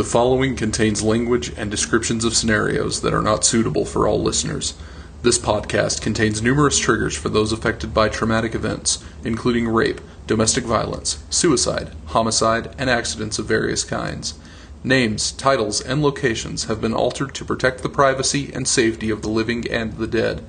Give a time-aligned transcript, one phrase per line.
[0.00, 4.72] The following contains language and descriptions of scenarios that are not suitable for all listeners.
[5.20, 11.22] This podcast contains numerous triggers for those affected by traumatic events, including rape, domestic violence,
[11.28, 14.38] suicide, homicide, and accidents of various kinds.
[14.82, 19.28] Names, titles, and locations have been altered to protect the privacy and safety of the
[19.28, 20.42] living and the dead.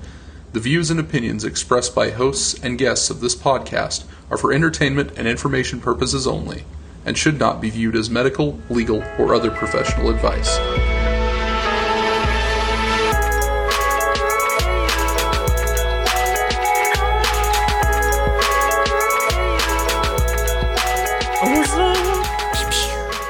[0.54, 5.12] The views and opinions expressed by hosts and guests of this podcast are for entertainment
[5.14, 6.64] and information purposes only,
[7.04, 10.58] and should not be viewed as medical, legal, or other professional advice.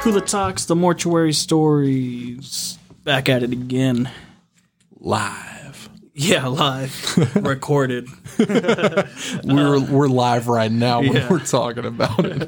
[0.02, 2.76] Kula Talks, the mortuary stories.
[3.04, 4.10] Back at it again.
[4.98, 5.51] live.
[6.14, 7.34] Yeah, live.
[7.36, 8.06] Recorded.
[8.38, 11.28] We're we're live right now when Yeah.
[11.30, 12.42] we're talking about it.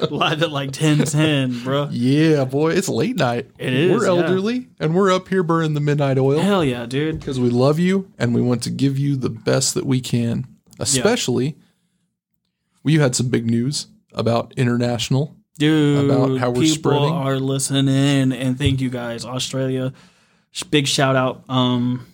[0.12, 1.88] live at like 1010, bro.
[1.90, 3.50] yeah, boy, it's late night.
[3.58, 4.08] It is, We're yeah.
[4.22, 7.18] elderly and we're up here burning the midnight oil Hell yeah, dude.
[7.18, 10.46] because we love you and we want to give you the best that we can.
[10.78, 11.56] Especially,
[12.84, 15.36] we had some big news about international.
[15.58, 17.10] Dude, About how we're people spreading.
[17.12, 19.26] are listening, and thank you guys.
[19.26, 19.92] Australia,
[20.52, 21.44] sh- big shout out.
[21.50, 22.06] Um,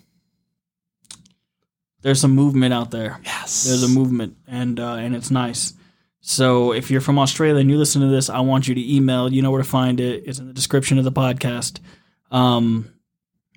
[2.07, 3.19] there's some movement out there.
[3.25, 5.73] Yes, There's a movement, and uh, and it's nice.
[6.21, 9.33] So if you're from Australia and you listen to this, I want you to email.
[9.33, 10.23] You know where to find it.
[10.25, 11.81] It's in the description of the podcast.
[12.31, 12.95] Um,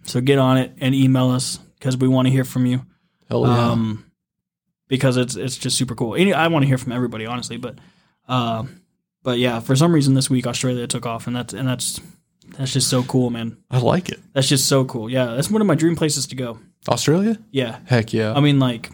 [0.01, 2.87] so get on it and email us because we want to hear from you.
[3.29, 3.69] Hell yeah.
[3.69, 4.11] Um,
[4.87, 6.15] because it's it's just super cool.
[6.15, 7.75] Any, I want to hear from everybody, honestly, but
[8.27, 8.63] uh,
[9.21, 12.01] but yeah, for some reason this week Australia took off, and that's and that's
[12.57, 13.57] that's just so cool, man.
[13.69, 14.19] I like it.
[14.33, 15.07] That's just so cool.
[15.07, 16.57] Yeah, that's one of my dream places to go.
[16.87, 17.37] Australia?
[17.51, 18.33] Yeah, Heck yeah.
[18.33, 18.89] I mean, like,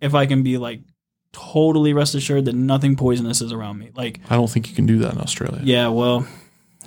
[0.00, 0.80] if I can be like
[1.32, 4.86] totally rest assured that nothing poisonous is around me, like, I don't think you can
[4.86, 5.60] do that in Australia.
[5.64, 6.26] yeah, well,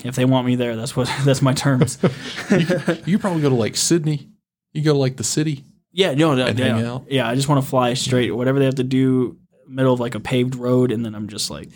[0.03, 1.97] if they want me there, that's what that's my terms.
[2.51, 2.65] You
[3.17, 4.29] could probably go to like Sydney.
[4.73, 5.63] You go to like the city.
[5.91, 7.05] yeah, no, no, And hang out.
[7.09, 7.27] yeah.
[7.27, 9.37] I just want to fly straight, whatever they have to do,
[9.67, 11.69] middle of like a paved road, and then I'm just like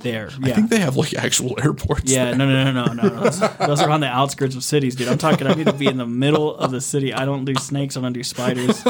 [0.00, 0.30] there.
[0.40, 0.52] Yeah.
[0.52, 2.10] I think they have like actual airports.
[2.10, 3.08] yeah, no, no, no, no, no.
[3.08, 3.20] no.
[3.24, 5.08] Those, those are on the outskirts of cities, dude.
[5.08, 5.46] I'm talking.
[5.46, 7.12] I need to be in the middle of the city.
[7.14, 7.96] I don't do snakes.
[7.96, 8.82] I don't do spiders.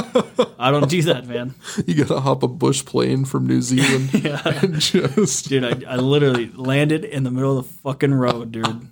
[0.59, 1.55] I don't do that, man.
[1.87, 4.43] You gotta hop a bush plane from New Zealand Yeah.
[4.45, 8.89] and just Dude, I, I literally landed in the middle of the fucking road, dude.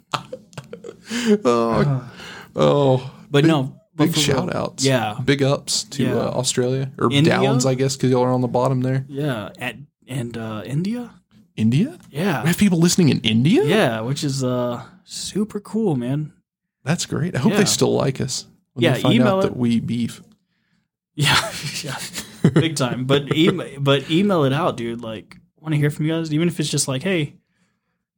[1.44, 2.10] oh,
[2.56, 4.84] oh But no, big for shout outs.
[4.84, 5.18] Yeah.
[5.24, 6.14] Big ups to Yeah.
[6.16, 7.32] uh, Australia or India?
[7.34, 9.04] Downs, I guess, because y'all are on the bottom there.
[9.08, 9.76] Yeah, at,
[10.06, 11.10] and uh, India.
[11.56, 11.98] India?
[12.10, 12.42] Yeah.
[12.42, 13.64] We have people listening in India?
[13.64, 16.32] yeah, which is uh super cool, man.
[16.84, 17.34] That's great.
[17.34, 17.58] I hope Yeah.
[17.58, 18.46] they still like us.
[18.74, 19.42] When Yeah, they find email out it.
[19.48, 20.22] that we beef.
[21.18, 21.50] Yeah,
[21.82, 21.96] yeah,
[22.52, 23.06] big time.
[23.06, 25.00] But email, but email it out, dude.
[25.00, 27.36] Like, want to hear from you guys, even if it's just like, hey,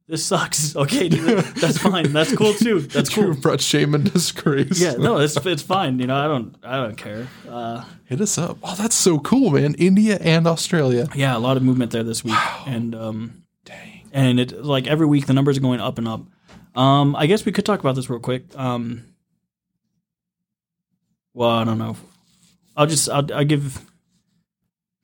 [0.09, 0.75] this sucks.
[0.75, 2.11] Okay, dude, that's fine.
[2.11, 2.79] That's cool too.
[2.95, 3.33] That's You cool.
[3.35, 4.81] brought shame and disgrace.
[4.81, 5.99] Yeah, no, it's it's fine.
[5.99, 7.27] You know, I don't I don't care.
[7.47, 8.57] Uh, Hit us up.
[8.63, 9.75] Oh, that's so cool, man.
[9.75, 11.07] India and Australia.
[11.15, 12.63] yeah, a lot of movement there this week, wow.
[12.67, 14.01] and um, Dang.
[14.11, 16.21] and it like every week the numbers are going up and up.
[16.75, 18.43] Um, I guess we could talk about this real quick.
[18.57, 19.05] Um,
[21.33, 21.95] well, I don't know.
[22.75, 23.79] I'll just I'll, I'll give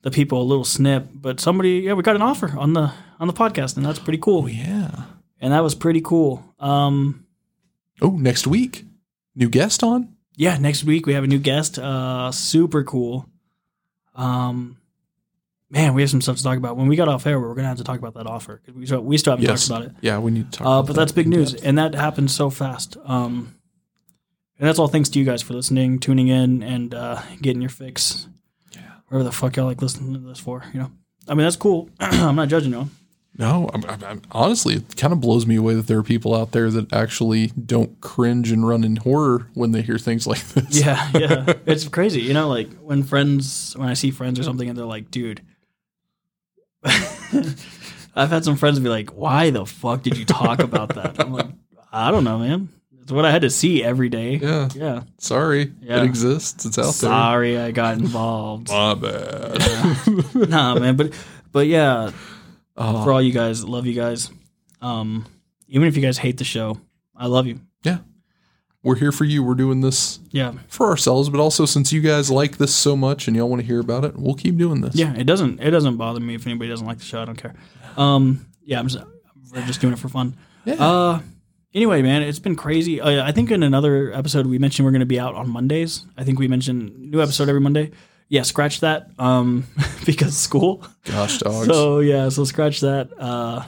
[0.06, 3.26] the people a little snip, but somebody yeah we got an offer on the on
[3.26, 4.44] the podcast, and that's pretty cool.
[4.44, 4.90] Oh, yeah.
[5.40, 6.44] And that was pretty cool.
[6.60, 7.26] Um,
[8.00, 8.84] Oh, next week.
[9.34, 10.14] New guest on?
[10.36, 11.78] yeah, next week we have a new guest.
[11.78, 13.26] Uh, super cool.
[14.14, 14.76] Um,
[15.70, 16.76] man, we have some stuff to talk about.
[16.76, 18.86] When we got off air, we are gonna have to talk about that offer we
[18.86, 19.66] still, we still haven't Yes.
[19.66, 19.96] talked about it.
[20.02, 21.64] Yeah, we need to talk Uh, but that that's big news, depth.
[21.66, 22.96] and that happened so fast.
[23.04, 23.54] Um,
[24.58, 27.70] and that's all thanks to you guys for listening, tuning in, and uh, getting your
[27.70, 28.28] fix.
[29.08, 30.90] Whatever the fuck y'all like listening to this for, you know.
[31.28, 31.90] I mean, that's cool.
[32.00, 32.88] I'm not judging you.
[33.38, 36.52] No, I'm, I'm- honestly, it kind of blows me away that there are people out
[36.52, 40.80] there that actually don't cringe and run in horror when they hear things like this.
[40.80, 41.52] Yeah, yeah.
[41.66, 42.48] it's crazy, you know.
[42.48, 45.42] Like when friends, when I see friends or something, and they're like, "Dude."
[46.84, 51.32] I've had some friends be like, "Why the fuck did you talk about that?" I'm
[51.32, 51.48] like,
[51.92, 52.70] "I don't know, man.
[53.06, 54.68] It's what I had to see every day." Yeah.
[54.74, 55.02] Yeah.
[55.18, 55.72] Sorry.
[55.80, 55.98] Yeah.
[56.02, 56.64] It exists.
[56.66, 56.92] It's out there.
[56.92, 58.68] Sorry, I got involved.
[58.68, 59.58] My bad.
[60.34, 61.12] nah, man, but
[61.52, 62.10] but yeah,
[62.76, 64.30] Oh, for all you guys, love you guys.
[64.82, 65.24] Um,
[65.68, 66.80] even if you guys hate the show,
[67.16, 67.60] I love you.
[67.84, 67.98] Yeah.
[68.82, 69.42] We're here for you.
[69.42, 73.26] We're doing this Yeah, for ourselves, but also since you guys like this so much
[73.28, 74.94] and y'all want to hear about it, we'll keep doing this.
[74.96, 75.14] yeah.
[75.14, 77.22] It doesn't it doesn't bother me if anybody doesn't like the show.
[77.22, 77.54] I don't care.
[77.96, 79.04] Um, yeah, I'm just
[79.52, 80.36] we're just doing it for fun.
[80.64, 80.74] Yeah.
[80.74, 81.20] Uh,
[81.76, 83.00] anyway, man, it's been crazy.
[83.00, 86.04] Uh, I think in another episode we mentioned we're going to be out on Mondays.
[86.16, 87.92] I think we mentioned new episode every Monday.
[88.28, 89.10] Yeah, scratch that.
[89.18, 89.66] Um,
[90.06, 90.84] because school.
[91.04, 91.68] Gosh, dogs.
[91.68, 93.10] So yeah, so scratch that.
[93.16, 93.64] Uh,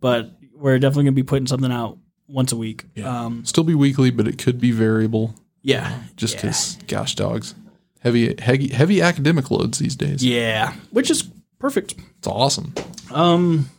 [0.00, 1.96] but we're definitely gonna be putting something out
[2.26, 2.84] once a week.
[3.02, 5.34] Um, Still be weekly, but it could be variable.
[5.62, 6.40] yeah, Just yeah.
[6.42, 7.54] because, gosh, dogs,
[8.00, 10.22] heavy, heavy, heavy academic loads these days.
[10.22, 11.94] yeah, which is perfect.
[12.18, 12.74] It's awesome.
[13.10, 13.70] Um,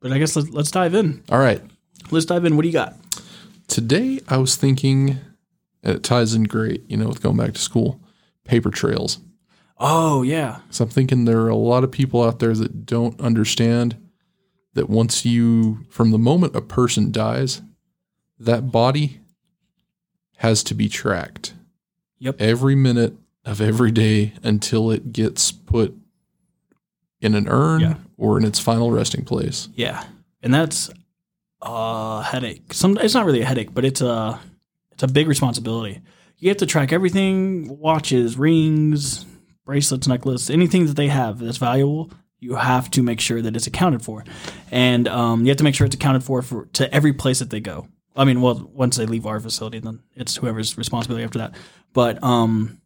[0.00, 1.22] but I guess let's, let's dive in.
[1.28, 1.60] All right,
[2.10, 2.56] Let's dive in.
[2.56, 2.94] What do you got?
[3.66, 5.18] today I was thinking,
[5.82, 8.00] it ties in great, you know, with going back to school,
[8.44, 9.18] paper trails.
[9.78, 13.20] Oh yeah, So I'm thinking there are a lot of people out there that don't
[13.20, 13.96] understand
[14.74, 17.60] that once you, from the moment a person dies,
[18.40, 19.20] that body
[20.38, 21.52] has to be tracked.
[22.20, 22.36] Yep.
[22.40, 23.14] Every minute
[23.44, 25.94] of every day until it gets put
[27.20, 27.94] in an urn Yeah.
[28.16, 29.68] or in its final resting place.
[29.76, 30.04] yeah,
[30.42, 30.90] and that's
[31.62, 32.72] a headache.
[32.72, 34.40] Some it's not really a headache, but it's a
[34.92, 36.00] it's a big responsibility.
[36.38, 39.24] You have to track everything: watches, rings,
[39.64, 42.10] bracelets, necklaces, anything that they have that's valuable.
[42.40, 44.24] You have to make sure that it's accounted for,
[44.70, 47.50] and um, you have to make sure it's accounted for for to every place that
[47.50, 47.88] they go.
[48.14, 51.54] I mean, well, once they leave our facility, then it's whoever's responsibility after that.
[51.92, 52.80] But um,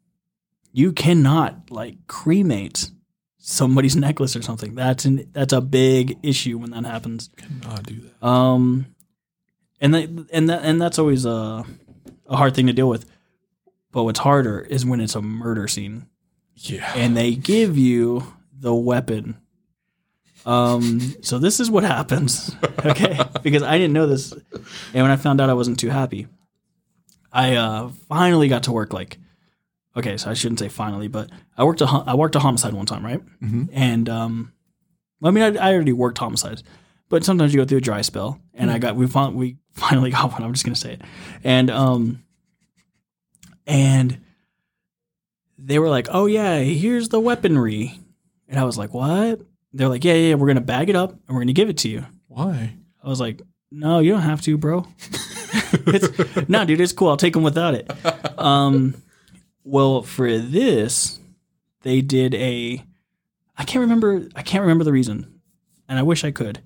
[0.72, 2.90] you cannot like cremate
[3.44, 4.75] somebody's necklace or something.
[4.75, 7.29] That's an that's a big issue when that happens.
[7.37, 8.27] Cannot do that.
[8.27, 8.87] Um,
[9.81, 11.65] and that and that and that's always a
[12.27, 13.05] a hard thing to deal with.
[13.91, 16.06] But what's harder is when it's a murder scene
[16.56, 16.91] Yeah.
[16.97, 18.25] and they give you
[18.59, 19.37] the weapon.
[20.47, 23.17] Um, so this is what happens, okay?
[23.43, 26.27] because I didn't know this, and when I found out, I wasn't too happy.
[27.33, 28.93] I uh, finally got to work.
[28.93, 29.19] Like,
[29.97, 32.87] okay, so I shouldn't say finally, but I worked a I worked a homicide one
[32.87, 33.21] time, right?
[33.41, 33.69] Mhm.
[33.73, 34.53] And um,
[35.23, 36.62] I mean, I, I already worked homicides,
[37.09, 40.11] but sometimes you go through a dry spell, and I got we fin- we finally
[40.11, 40.43] got one.
[40.43, 41.03] I'm just gonna say it,
[41.44, 42.23] and um,
[43.67, 44.19] and
[45.59, 48.00] they were like, "Oh yeah, here's the weaponry,"
[48.49, 49.41] and I was like, "What?"
[49.73, 51.79] They're like, "Yeah, yeah, yeah, we're gonna bag it up and we're gonna give it
[51.79, 52.75] to you." Why?
[53.03, 54.87] I was like, "No, you don't have to, bro."
[55.87, 57.09] it's, no, dude, it's cool.
[57.09, 57.91] I'll take them without it.
[58.39, 58.94] Um,
[59.64, 61.19] well, for this,
[61.82, 62.85] they did a.
[63.56, 64.29] I can't remember.
[64.35, 65.41] I can't remember the reason,
[65.88, 66.61] and I wish I could.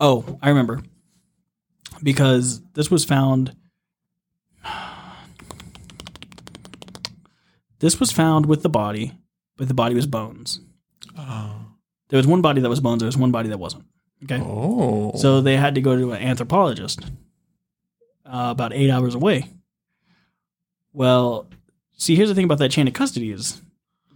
[0.00, 0.82] Oh, I remember.
[2.02, 3.54] Because this was found.
[7.78, 9.12] This was found with the body,
[9.56, 10.60] but the body was bones.
[11.18, 11.66] Oh.
[12.08, 13.00] There was one body that was bones.
[13.00, 13.84] There was one body that wasn't.
[14.24, 14.40] Okay.
[14.40, 15.12] Oh.
[15.16, 17.00] So they had to go to an anthropologist
[18.24, 19.50] uh, about eight hours away.
[20.92, 21.48] Well,
[22.02, 23.62] see, here's the thing about that chain of custody is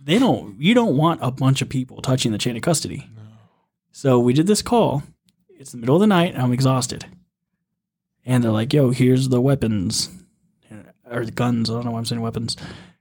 [0.02, 0.60] they don't.
[0.60, 3.08] You don't want a bunch of people touching the chain of custody.
[3.92, 5.02] So we did this call.
[5.58, 6.36] It's the middle of the night.
[6.36, 7.06] I'm exhausted,
[8.24, 10.10] and they're like, "Yo, here's the weapons
[11.10, 12.56] or the guns." I don't know why I'm saying weapons.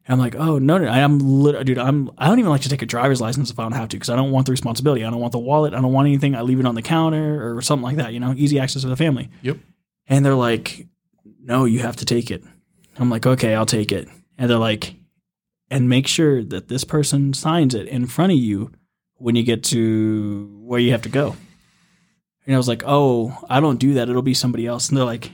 [0.07, 1.77] And I'm like, "Oh no, no I'm lit- dude.
[1.77, 2.11] I'm.
[2.17, 4.09] I don't even like to take a driver's license if I don't have to because
[4.09, 5.03] I don't want the responsibility.
[5.03, 5.73] I don't want the wallet.
[5.73, 6.35] I don't want anything.
[6.35, 8.13] I leave it on the counter or something like that.
[8.13, 9.57] You know, easy access to the family." Yep.
[10.07, 10.87] And they're like,
[11.41, 12.43] "No, you have to take it."
[12.97, 14.95] I'm like, "Okay, I'll take it." And they're like,
[15.69, 18.71] "And make sure that this person signs it in front of you
[19.15, 21.35] when you get to where you have to go."
[22.45, 24.09] And I was like, "Oh, I don't do that.
[24.09, 25.31] It'll be somebody else." And they're like,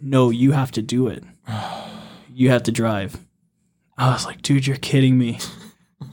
[0.00, 1.24] "No, you have to do it.
[2.36, 3.16] You have to drive."
[3.96, 5.38] I was like, "Dude, you're kidding me."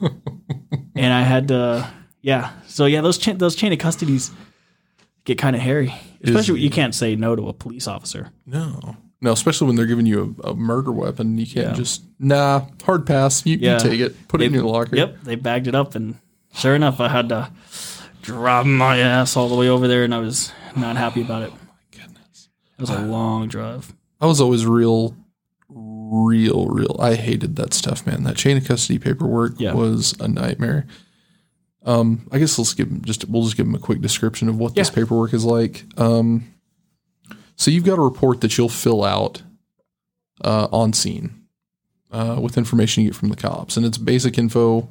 [0.94, 1.90] and I had to,
[2.20, 2.52] yeah.
[2.68, 4.30] So yeah, those cha- those chain of custodies
[5.24, 5.92] get kind of hairy,
[6.22, 8.30] especially you can't say no to a police officer.
[8.46, 8.96] No.
[9.22, 11.38] No, especially when they're giving you a, a murder weapon.
[11.38, 11.72] You can't Yeah.
[11.74, 13.46] just, nah, hard pass.
[13.46, 13.74] You, Yeah.
[13.74, 14.96] you take it, put it in your locker.
[14.96, 16.16] Yep, they bagged it up, and
[16.54, 17.50] sure enough, I had to
[18.20, 21.50] drive my ass all the way over there, and I was not happy about it.
[21.52, 22.48] Oh my Goodness.
[22.76, 23.94] It was a long drive.
[24.20, 25.16] I was always real,
[25.68, 26.96] real, real.
[26.98, 28.24] I hated that stuff, man.
[28.24, 29.72] That chain of custody paperwork Yeah.
[29.74, 30.86] was a nightmare.
[31.84, 34.56] Um, I guess let's give 'em just we'll just give them a quick description of
[34.58, 35.84] what this paperwork is like.
[35.96, 36.44] Um,
[37.62, 39.42] so you've got a report that you'll fill out
[40.44, 41.44] uh, on scene
[42.10, 44.88] uh, with information you get from the cops, and it's basic info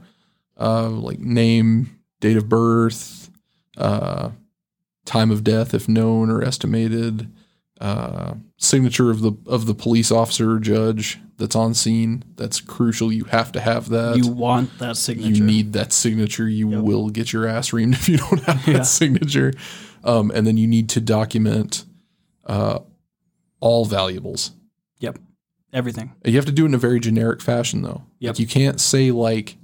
[0.60, 3.30] uh, like name, date of birth,
[3.78, 4.30] uh,
[5.06, 7.30] time of death if known or estimated,
[7.80, 12.24] uh, signature of the of the police officer or judge that's on scene.
[12.36, 13.12] That's crucial.
[13.12, 14.18] You have to have that.
[14.18, 15.30] You want that signature?
[15.36, 16.48] You need that signature.
[16.48, 16.82] You Yep.
[16.84, 19.54] will get your ass reamed if you don't have that signature.
[20.04, 21.86] Um, and then you need to document
[22.46, 22.80] uh,
[23.60, 24.52] all valuables.
[25.00, 25.20] Yep,
[25.74, 26.14] everything.
[26.26, 28.04] You have to do it in a very generic fashion, though.
[28.20, 28.30] Yep.
[28.34, 29.58] Like you can't say like,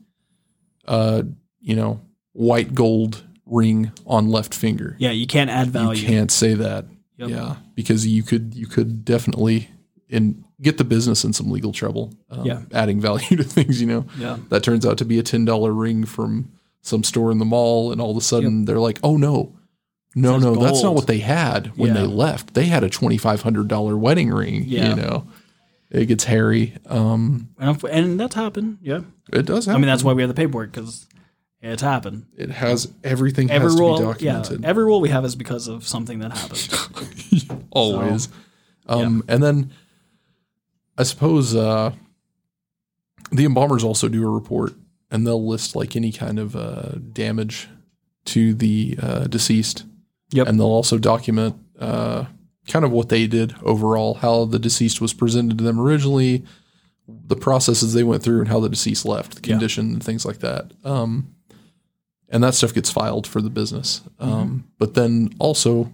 [0.88, 1.24] uh,
[1.60, 2.02] you know,
[2.34, 4.96] white gold ring on left finger.
[5.00, 6.02] Yeah, you can't add value.
[6.02, 6.86] You can't say that.
[7.18, 7.30] Yep.
[7.30, 9.70] Yeah, because you could you could definitely
[10.10, 12.14] in get the business in some legal trouble.
[12.30, 12.62] Um, Yeah.
[12.74, 13.82] adding value to things.
[13.82, 17.32] You know, Yeah, that turns out to be a ten dollar ring from some store
[17.32, 19.57] in the mall, and all of a sudden they're like, "Oh no,
[20.20, 22.02] No, no, that's not what they had when Yeah.
[22.02, 22.54] they left.
[22.54, 24.64] They had a twenty five hundred dollar wedding ring.
[24.66, 24.90] Yeah.
[24.90, 25.28] You know,
[25.92, 26.74] it gets hairy.
[26.88, 28.80] Um, And, and that's happened.
[28.82, 29.02] Yeah.
[29.32, 29.66] it does.
[29.66, 29.76] Happen.
[29.78, 31.06] I mean, that's why we have the paperwork because
[31.62, 32.26] it's happened.
[32.38, 34.66] it has everything Every has to rule, yeah, documented.
[34.66, 37.68] every rule we have is because of something that happened.
[37.72, 38.30] always.
[38.88, 39.72] um, And then
[40.98, 41.92] I suppose uh,
[43.32, 44.74] the embalmers also do a report,
[45.12, 47.68] and they'll list like any kind of uh, damage
[48.26, 49.86] to the uh, deceased.
[50.32, 50.48] Yep.
[50.48, 52.26] And they'll also document uh,
[52.68, 56.44] kind of what they did overall, how the deceased was presented to them originally,
[57.08, 59.56] the processes they went through, and how the deceased left, the Yeah.
[59.56, 60.72] condition, and things like that.
[60.84, 61.34] Um,
[62.30, 64.02] and that stuff gets filed for the business.
[64.20, 64.34] Mm-hmm.
[64.34, 65.94] Um, but then also,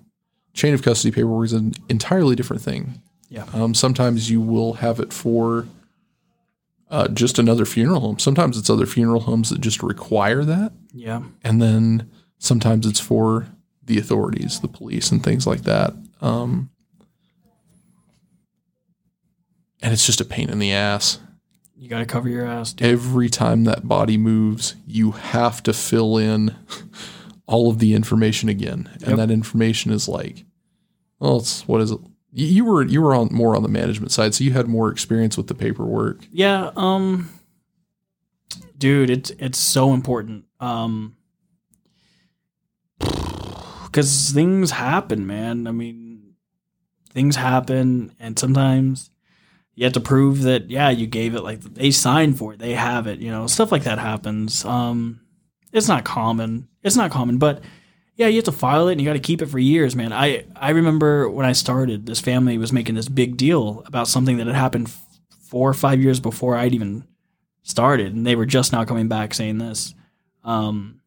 [0.53, 3.01] chain of custody paperwork is an entirely different thing.
[3.29, 3.45] Yeah.
[3.53, 5.67] Um, sometimes you will have it for
[6.89, 8.19] uh, just another funeral home.
[8.19, 10.71] Sometimes it's other funeral homes that just require that.
[10.91, 11.21] yeah.
[11.43, 12.09] And then
[12.39, 13.47] sometimes it's for
[13.85, 15.93] the authorities, the police, and things like that.
[16.21, 16.69] Um,
[19.81, 21.19] and it's just a pain in the ass.
[21.75, 22.87] You got to cover your ass, dude.
[22.87, 26.55] Every time that body moves, you have to fill in
[27.45, 28.89] all of the information again.
[28.99, 29.09] Yep.
[29.09, 30.45] And that information is like,
[31.19, 31.99] well, it's what is it?
[32.31, 34.89] You you were you were on more on the management side, so you had more
[34.89, 36.19] experience with the paperwork.
[36.31, 37.29] Yeah, um
[38.77, 40.45] dude, it's it's so important.
[40.59, 41.15] Um
[43.93, 45.67] cuz things happen, man.
[45.67, 46.33] I mean,
[47.11, 49.11] things happen and sometimes
[49.75, 52.59] you have to prove that yeah, you gave it like they signed for it.
[52.59, 53.47] They have it, you know.
[53.47, 54.65] Stuff like that happens.
[54.65, 55.21] Um
[55.71, 56.67] it's not common.
[56.83, 57.61] It's not common, but
[58.15, 60.13] yeah, you have to file it and you got to keep it for years, man.
[60.13, 64.37] I I remember when I started, this family was making this big deal about something
[64.37, 65.01] that had happened f-
[65.49, 67.05] four or five years before I'd even
[67.63, 69.95] started, and they were just now coming back saying this.
[70.43, 71.01] Um,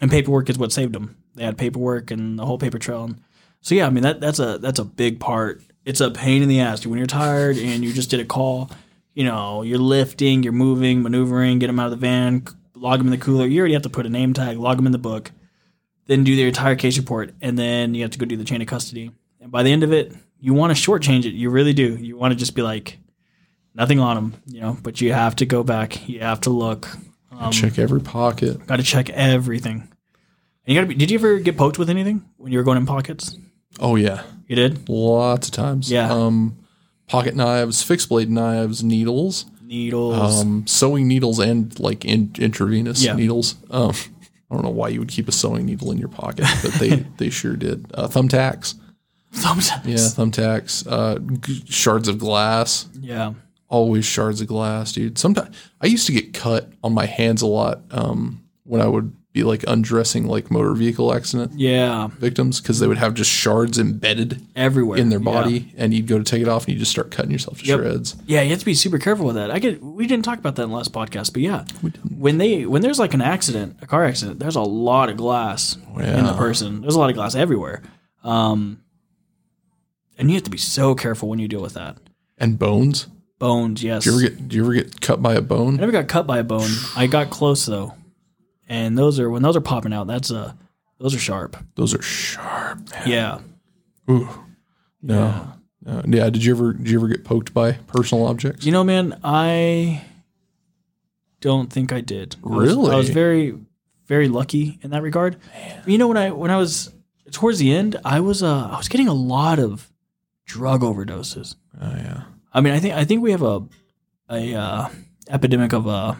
[0.00, 1.16] and paperwork is what saved them.
[1.38, 3.04] They had paperwork and the whole paper trail.
[3.04, 3.22] And
[3.60, 5.62] so yeah, I mean that that's a that's a big part.
[5.84, 8.70] It's a pain in the ass when you're tired and you just did a call.
[9.14, 13.08] You know, you're lifting, you're moving, maneuvering, get them out of the van, log them
[13.08, 13.46] in the cooler.
[13.46, 15.32] You already have to put a name tag, log them in the book,
[16.06, 18.60] then do their entire case report, and then you have to go do the chain
[18.60, 19.10] of custody.
[19.40, 21.32] And by the end of it, you want to shortchange it.
[21.32, 21.96] You really do.
[21.96, 22.98] You want to just be like,
[23.74, 24.76] nothing on them, you know.
[24.82, 26.08] But you have to go back.
[26.08, 26.88] You have to look.
[27.30, 28.66] Um, Check every pocket.
[28.66, 29.88] Got to check everything.
[30.68, 30.94] You got to be.
[30.94, 33.36] Did you ever get poked with anything when you were going in pockets?
[33.80, 34.88] Oh yeah, You did.
[34.88, 35.90] lots of times.
[35.90, 36.12] Yeah.
[36.12, 36.58] Um,
[37.06, 40.40] pocket knives, fixed blade knives, needles, Needles.
[40.42, 43.14] um, sewing needles, and like in, intravenous Yeah.
[43.14, 43.56] needles.
[43.70, 43.92] Um,
[44.50, 46.96] I don't know why you would keep a sewing needle in your pocket, but they
[47.18, 47.86] they sure did.
[47.94, 48.74] Uh, thumbtacks,
[49.34, 49.86] Thumbtacks.
[49.86, 50.86] yeah, thumbtacks.
[50.86, 53.32] Uh, g- shards of glass, Yeah.
[53.68, 55.18] always shards of glass, dude.
[55.18, 59.14] Sometimes I used to get cut on my hands a lot um, when I would
[59.34, 62.08] be like undressing like motor vehicle accident Yeah.
[62.18, 65.24] victims because they would have just shards embedded Everywhere in their Yeah.
[65.24, 67.66] body, and you'd go to take it off, and you just start cutting yourself to
[67.66, 67.78] Yep.
[67.78, 68.16] shreds.
[68.26, 69.50] Yeah, you have to be super careful with that.
[69.50, 71.64] I get we didn't talk about that in the last podcast, but yeah,
[72.16, 75.76] when they when there's like an accident, a car accident, there's a lot of glass
[75.98, 76.80] in the person.
[76.80, 77.82] There's a lot of glass everywhere,
[78.24, 78.78] um,
[80.16, 81.96] and you have to be so careful when you deal with that.
[82.38, 83.06] And bones.
[83.38, 84.02] Bones, yes.
[84.04, 84.48] Do you ever get?
[84.48, 85.74] Do you ever get cut by a bone?
[85.74, 86.70] I never got cut by a bone.
[86.96, 87.94] I got close though,
[88.68, 90.06] and those are when those are popping out.
[90.06, 90.52] That's uh
[91.00, 91.56] those are sharp.
[91.74, 92.78] Those are sharp.
[92.90, 93.08] Man.
[93.08, 93.40] Yeah.
[94.10, 94.28] Ooh.
[95.02, 95.52] No.
[95.84, 96.02] No.
[96.06, 96.28] Yeah.
[96.30, 96.72] Did you ever?
[96.72, 98.64] Did you ever get poked by personal objects?
[98.66, 100.04] You know, man, I
[101.40, 102.36] don't think I did.
[102.44, 102.92] I was- Really?
[102.92, 103.54] I was very,
[104.06, 105.36] very lucky in that regard.
[105.86, 106.92] You know, when I when I was
[107.30, 109.90] towards the end, I was uh I was getting a lot of
[110.46, 111.54] drug overdoses.
[111.80, 112.22] Oh yeah.
[112.52, 113.62] I mean, I think I think we have a
[114.30, 114.88] a uh,
[115.28, 116.14] epidemic of uh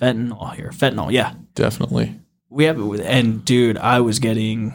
[0.00, 0.70] fentanyl here.
[0.70, 2.20] Fentanyl, yeah, Definitely.
[2.50, 3.00] we have it with.
[3.00, 4.74] And dude, I was getting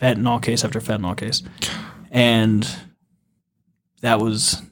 [0.00, 1.42] fentanyl case after fentanyl case,
[2.10, 2.68] and
[4.00, 4.62] that was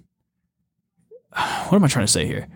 [1.68, 2.48] what am I trying to say here?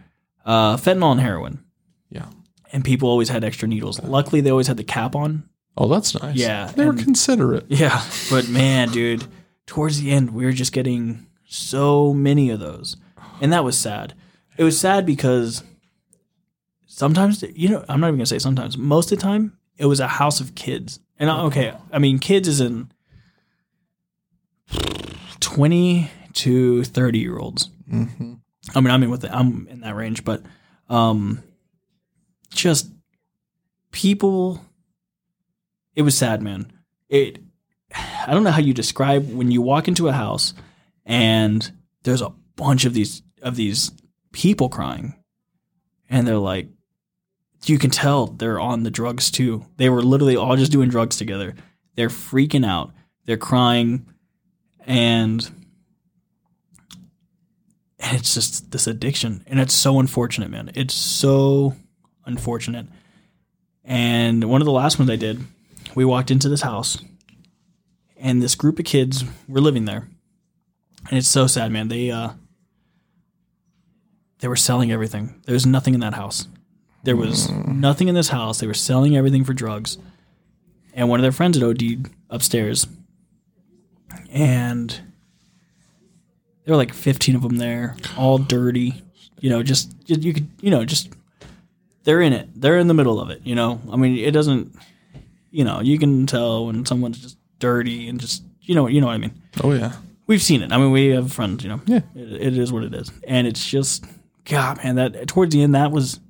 [0.45, 1.65] Uh, fentanyl and heroin.
[2.11, 2.27] Yeah.
[2.73, 4.03] And people always had extra needles.
[4.03, 5.49] Luckily, they always had the cap on.
[5.77, 6.37] Oh, that's nice.
[6.37, 7.67] Yeah, They were considerate.
[7.69, 9.25] Yeah, but man, dude,
[9.67, 12.97] towards the end, we were just getting so many of those,
[13.41, 14.15] and that was sad.
[14.57, 15.63] It was sad because
[16.99, 18.77] sometimes, you know, I'm not even gonna say sometimes.
[18.77, 22.19] Most of the time, it was a house of kids, and I- okay, I mean,
[22.19, 22.91] kids is in
[25.41, 27.71] twenty to thirty year olds.
[27.89, 28.35] hmm
[28.75, 30.43] I mean, I'm in with the, I'm in that range, but
[30.91, 31.43] um,
[32.51, 32.91] just
[33.93, 34.63] people.
[35.95, 36.71] It was sad, man.
[37.09, 37.39] It.
[38.27, 40.53] I don't know how you describe when you walk into a house
[41.07, 43.91] and there's a bunch of these of these
[44.33, 45.15] people crying,
[46.11, 46.69] and they're like
[47.65, 49.65] you can tell they're on the drugs too.
[49.77, 51.55] They were literally all just doing drugs together.
[51.97, 52.93] They're freaking out.
[53.25, 54.07] They're crying,
[54.87, 55.49] and
[57.99, 60.71] it's just this addiction, and it's so unfortunate, man.
[60.75, 61.75] It's so
[62.25, 62.87] unfortunate.
[63.85, 65.41] And one of the last ones I did,
[65.95, 66.99] we walked into this house,
[68.17, 70.09] and this group of kids were living there,
[71.09, 71.89] and it's so sad, man.
[71.89, 72.31] They uh,
[74.39, 75.43] they were selling everything.
[75.45, 76.47] There was nothing in that house.
[77.05, 78.59] There was nothing in this house.
[78.59, 79.99] They were selling everything for drugs.
[80.95, 82.87] And one of their friends had OD'd upstairs.
[84.31, 84.91] And
[86.65, 89.03] there were like 15 of them there, all dirty.
[89.41, 91.11] You know, just, you could, you know, just
[92.03, 92.49] they're in it.
[92.55, 93.81] They're in the middle of it, you know.
[93.93, 94.75] I mean, it doesn't
[95.51, 99.07] you know, you can tell when someone's just dirty and just you know, you know
[99.07, 99.43] what I mean.
[99.63, 99.93] Oh yeah.
[100.27, 100.73] We've seen it.
[100.73, 101.81] I mean, we have friends, you know.
[101.87, 102.01] Yeah.
[102.15, 103.11] It, it is what it is.
[103.27, 104.05] And it's just
[104.45, 106.21] God, man, that towards the end that was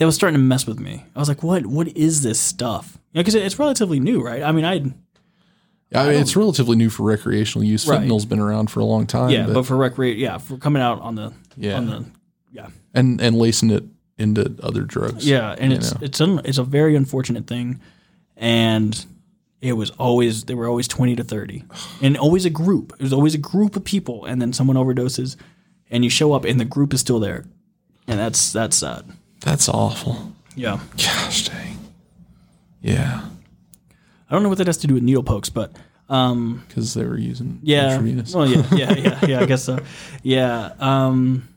[0.00, 1.04] that was starting to mess with me.
[1.14, 2.98] I was like, what what is this stuff?
[3.12, 4.42] You know, because it's relatively new, right?
[4.42, 4.76] I mean, I
[5.90, 7.86] Yeah, I mean, it's relatively new for recreational use.
[7.86, 8.00] Right.
[8.00, 9.28] Fentanyl's been around for a long time.
[9.28, 11.76] yeah, but, but for recreate, yeah, for coming out on the Yeah.
[11.76, 12.04] on the
[12.50, 13.84] yeah and and lacing it
[14.16, 15.28] into other drugs.
[15.28, 16.00] yeah, and it's know.
[16.00, 17.78] it's it's a very unfortunate thing,
[18.38, 19.04] and
[19.60, 21.64] it was always they were always twenty to thirty,
[22.00, 22.94] and always a group.
[22.98, 25.36] It was always a group of people, and then someone overdoses,
[25.90, 27.44] and you show up, and the group is still there,
[28.06, 29.04] and that's that's sad.
[29.40, 30.32] That's awful.
[30.56, 31.78] Yeah, Gosh dang.
[32.82, 33.22] Yeah,
[34.28, 35.72] I don't know what that has to do with needle pokes, but
[36.08, 38.34] um, because they were using yeah, intravenous.
[38.34, 39.78] well, yeah, yeah, yeah, yeah, I guess so.
[40.22, 41.48] Yeah, um,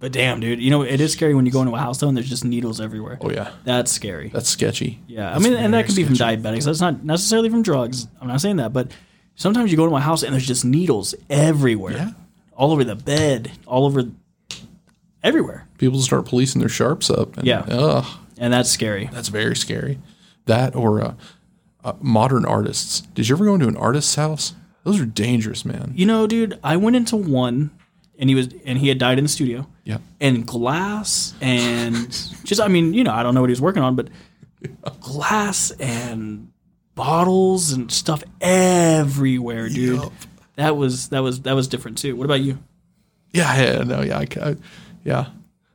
[0.00, 2.08] but damn, dude, you know it is scary when you go into a house though,
[2.08, 3.18] and there's just needles everywhere.
[3.20, 4.28] oh yeah, That's scary.
[4.28, 5.00] that's sketchy.
[5.08, 6.64] Yeah, I mean, and that can be from diabetics.
[6.64, 8.06] That's not necessarily from drugs.
[8.20, 8.90] I'm not saying that, but
[9.36, 12.10] sometimes you go to my house and there's just needles everywhere, Yeah.
[12.56, 14.02] all over the bed, all over,
[15.22, 17.36] everywhere, People start policing their sharps up.
[17.36, 17.60] And, Yeah.
[17.68, 18.04] Ugh,
[18.38, 19.08] and that's scary.
[19.12, 19.98] that's very scary.
[20.46, 21.14] That or uh,
[21.84, 23.00] uh, modern artists.
[23.14, 24.54] Did you ever go into an artist's house?
[24.84, 25.92] Those are dangerous, man.
[25.94, 27.70] You know, dude, I went into one,
[28.18, 29.98] and he was, and he had died in the studio, Yeah.
[30.20, 32.08] and glass and
[32.44, 34.08] just, I mean, you know, I don't know what he was working on, but
[35.00, 36.48] glass and
[36.94, 40.00] bottles and stuff everywhere, dude.
[40.02, 40.12] Yup.
[40.56, 42.16] That was that was that was different too.
[42.16, 42.58] What about you?
[43.32, 44.54] Yeah, yeah, no, yeah, I, ca-
[45.08, 45.26] yeah.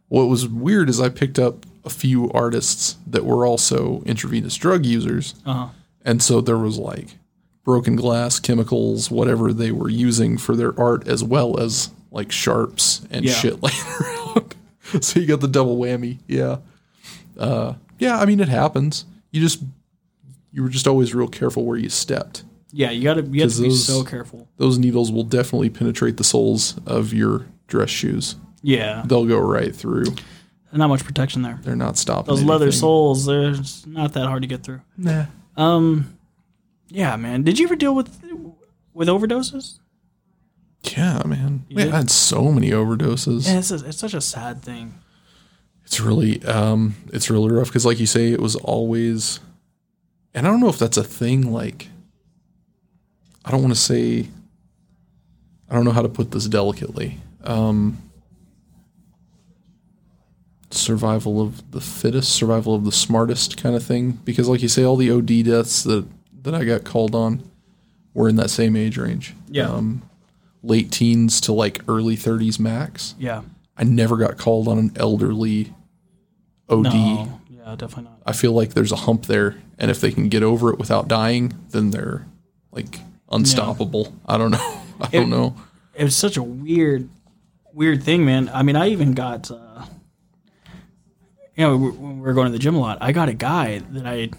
[0.10, 4.86] What was weird is I picked up a few artists that were also intravenous drug
[4.86, 5.68] users, Uh huh.
[6.06, 7.18] and so there was like
[7.64, 13.02] broken glass, chemicals, whatever they were using for their art, as well as like sharps
[13.10, 13.34] and Yeah.
[13.34, 14.56] shit laying around.
[15.02, 16.20] so you got the double whammy.
[16.28, 16.58] Yeah,
[17.38, 18.20] uh, yeah.
[18.20, 19.06] I mean, it happens.
[19.32, 19.64] You just
[20.52, 22.44] you were just always real careful where you stepped.
[22.72, 24.48] Yeah, you gotta you have to be those- so careful.
[24.58, 28.36] Those needles will definitely penetrate the soles of your dress shoes.
[28.64, 30.06] Yeah, They'll go right through.
[30.72, 31.60] not much protection there.
[31.62, 32.34] They're not stopping.
[32.34, 32.80] Those leather anything.
[32.80, 34.82] soles, they're it's not that hard to get through.
[34.98, 35.26] Nah.
[35.58, 36.18] Um,
[36.88, 37.44] yeah, man.
[37.44, 38.24] Did you ever deal with
[38.94, 39.80] with overdoses?
[40.96, 41.66] Yeah, man.
[41.70, 41.94] You Man, did?
[41.94, 43.48] I had so many overdoses.
[43.48, 44.94] Yeah, it's a, it's such a sad thing.
[45.86, 49.40] It's really, um, it's really rough because, like you say, it was always,
[50.34, 51.52] and I don't know if that's a thing.
[51.52, 51.90] Like,
[53.46, 54.28] I don't want to say,
[55.70, 57.18] I don't know how to put this delicately.
[57.44, 58.02] Um,
[60.74, 64.12] survival of the fittest, survival of the smartest kind of thing.
[64.26, 66.06] Because, like you say, all the OD deaths that
[66.44, 67.50] that I got called on
[68.14, 69.34] were in that same age range.
[69.50, 69.70] Yeah.
[69.70, 70.04] Um,
[70.62, 73.16] late teens to like early 30s max.
[73.18, 73.42] Yeah.
[73.78, 75.74] I never got called on an elderly
[76.70, 76.84] OD.
[76.84, 77.42] No.
[77.50, 78.22] Yeah, definitely not.
[78.26, 81.08] I feel like there's a hump there, and if they can get over it without
[81.08, 82.26] dying, then they're
[82.72, 83.00] like
[83.32, 84.14] unstoppable.
[84.26, 84.82] I don't know.
[85.02, 85.56] I don't know.
[85.96, 87.10] It was such a weird,
[87.74, 88.50] weird thing, man.
[88.54, 89.58] I mean, I even got, uh,
[91.56, 93.80] you know, when we were going to the gym a lot, I got a guy
[93.92, 94.30] that I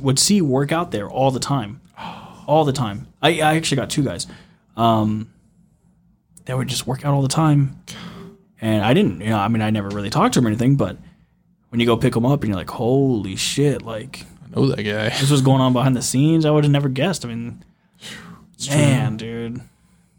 [0.00, 1.80] would see work out there all the time,
[2.46, 3.08] all the time.
[3.20, 4.26] I, I actually got two guys,
[4.76, 5.32] um,
[6.44, 7.82] that would just work out all the time,
[8.60, 10.76] and I didn't, you know, I mean, I never really talked to him or anything,
[10.76, 10.96] but
[11.70, 14.82] when you go pick them up and you're like, holy shit, like I know that
[14.82, 15.08] guy.
[15.08, 17.24] this was going on behind the scenes, I would have never guessed.
[17.24, 17.64] I mean,
[18.68, 19.62] man, dude.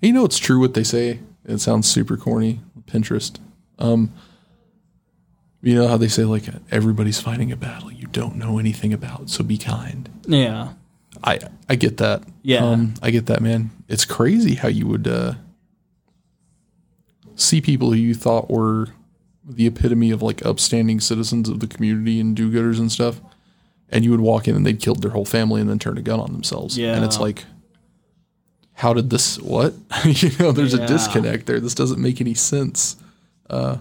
[0.02, 1.20] You know, it's true what they say.
[1.46, 2.60] It sounds super corny.
[2.88, 3.40] Pinterest.
[3.80, 4.12] Um,
[5.64, 9.30] you know how they say like everybody's fighting a battle you don't know anything about,
[9.30, 10.10] so be kind.
[10.28, 10.74] Yeah.
[11.24, 12.22] I I get that.
[12.44, 12.66] Yeah.
[12.66, 13.72] Um, I get that, man.
[13.88, 15.34] It's crazy how you would uh,
[17.36, 18.90] see people who you thought were
[19.46, 23.22] the epitome of like upstanding citizens of the community and do-gooders and stuff,
[23.90, 26.02] and you would walk in and they'd killed their whole family and then turn a
[26.02, 26.78] gun on themselves.
[26.78, 26.96] Yeah.
[26.96, 27.46] And it's like,
[28.74, 29.40] how did this?
[29.40, 29.74] What?
[30.06, 30.84] you know, there's Yeah.
[30.84, 31.60] a disconnect there.
[31.60, 32.96] This doesn't make any sense.
[33.50, 33.78] Uh,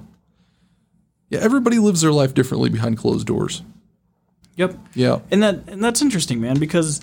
[1.33, 3.63] Yeah, everybody lives their life differently behind closed doors.
[4.57, 4.77] Yep.
[4.95, 5.21] Yeah.
[5.31, 7.01] and that and that's interesting, man, because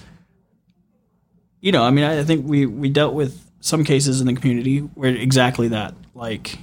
[1.61, 4.33] you know, I mean, I, I think we we dealt with some cases in the
[4.35, 6.57] community where exactly that, like,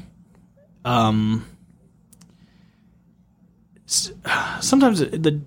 [0.85, 1.45] um,
[3.87, 5.41] sometimes the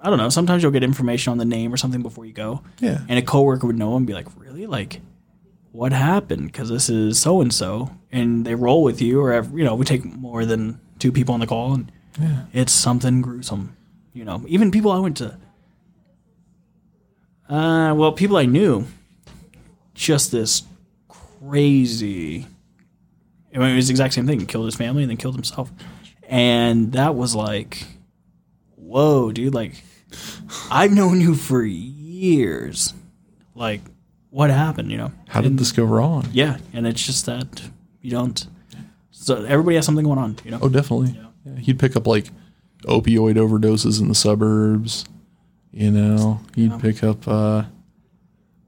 [0.00, 0.28] I don't know.
[0.30, 3.00] Sometimes you'll get information on the name or something before you go, Yeah.
[3.08, 4.66] and a coworker would know and be like, "Really?
[4.66, 5.00] Like,
[5.70, 6.46] what happened?
[6.46, 9.84] Because this is so and so," and they roll with you, or you know, we
[9.84, 11.92] take more than two people on the call, and
[12.52, 13.76] it's something gruesome.
[14.12, 15.38] You know, even people I went to.
[17.48, 18.86] Uh, well, people I knew,
[19.94, 20.62] just this
[21.08, 22.46] crazy.
[23.54, 24.40] I mean, it was the exact same thing.
[24.40, 25.70] He killed his family and then killed himself,
[26.28, 27.84] and that was like,
[28.76, 29.54] whoa, dude!
[29.54, 29.82] Like,
[30.70, 32.94] I've known you for years.
[33.54, 33.80] Like,
[34.30, 34.90] what happened?
[34.90, 35.12] You know?
[35.28, 36.28] How did this go wrong?
[36.32, 37.62] Yeah, and it's just that
[38.00, 38.46] you don't.
[39.22, 40.36] So everybody has something going on.
[40.44, 40.58] You know?
[40.60, 41.16] Oh, definitely.
[41.44, 41.56] Yeah.
[41.60, 42.26] He'd pick up like
[42.82, 45.04] opioid overdoses in the suburbs.
[45.70, 47.62] You know, he'd pick up uh,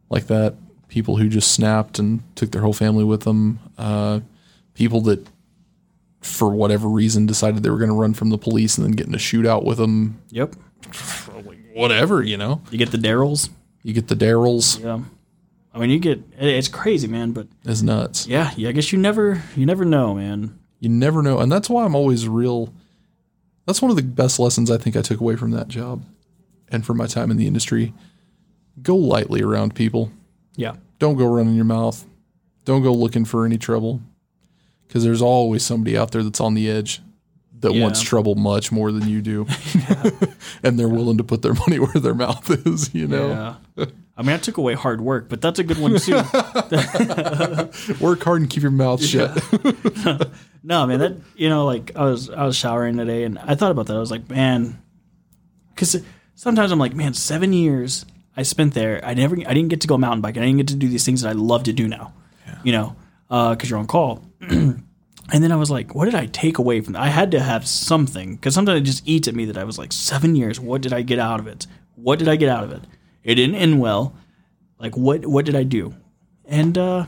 [0.08, 0.54] like that
[0.88, 3.58] people who just snapped and took their whole family with them.
[3.76, 4.20] Uh,
[4.74, 5.26] people that,
[6.22, 9.08] for whatever reason, decided they were going to run from the police and then get
[9.08, 10.22] in a shootout with them.
[10.30, 10.54] Yep.
[11.74, 12.62] Whatever, you know.
[12.70, 13.50] You get the Daryls.
[13.82, 14.82] You get the Daryls.
[14.82, 15.00] Yeah.
[15.74, 17.32] I mean, you get it's crazy, man.
[17.32, 18.26] But It's nuts.
[18.28, 18.68] yeah, yeah.
[18.68, 20.58] I guess you never, you never know, man.
[20.80, 22.72] You never know, and that's why I'm always real.
[23.66, 26.04] That's one of the best lessons I think I took away from that job,
[26.68, 27.92] and from my time in the industry.
[28.82, 30.10] Go lightly around people.
[30.56, 30.74] Yeah.
[30.98, 32.04] Don't go running your mouth.
[32.64, 34.00] Don't go looking for any trouble,
[34.86, 37.00] because there's always somebody out there that's on the edge
[37.60, 37.82] that Yeah.
[37.82, 39.46] wants trouble much more than you do,
[40.62, 42.94] and they're willing to put their money where their mouth is.
[42.94, 43.86] You know, Yeah.
[44.16, 46.14] I mean, I took away hard work, but that's a good one too.
[48.00, 49.34] work hard and keep your mouth shut.
[50.62, 53.72] no, man, that you know, like I was I was showering today, and I thought
[53.72, 53.96] about that.
[53.96, 54.80] I was like, man,
[55.70, 56.00] because
[56.36, 59.04] sometimes I'm like, man, seven years I spent there.
[59.04, 60.42] I never, I didn't get to go mountain biking.
[60.42, 62.12] I didn't get to do these things that I love to do now.
[62.62, 62.96] You know,
[63.30, 64.24] uh, because you're on call.
[64.40, 64.84] and
[65.28, 67.02] then I was like, what did I take away from that?
[67.02, 69.78] I had to have something because sometimes it just eats at me that I was
[69.78, 70.58] like, seven years.
[70.58, 71.66] What did I get out of it?
[71.96, 72.82] What did I get out of it?
[73.24, 74.14] It didn't end well.
[74.78, 75.26] Like what?
[75.26, 75.94] What did I do?
[76.44, 77.06] And uh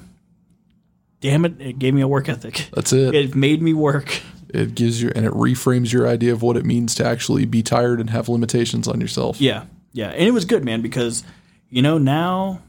[1.20, 2.68] damn it, it gave me a work ethic.
[2.72, 3.14] That's it.
[3.14, 4.20] It made me work.
[4.48, 7.62] It gives you and it reframes your idea of what it means to actually be
[7.62, 9.40] tired and have limitations on yourself.
[9.40, 11.24] Yeah, yeah, and it was good, man, because
[11.68, 12.62] you know now,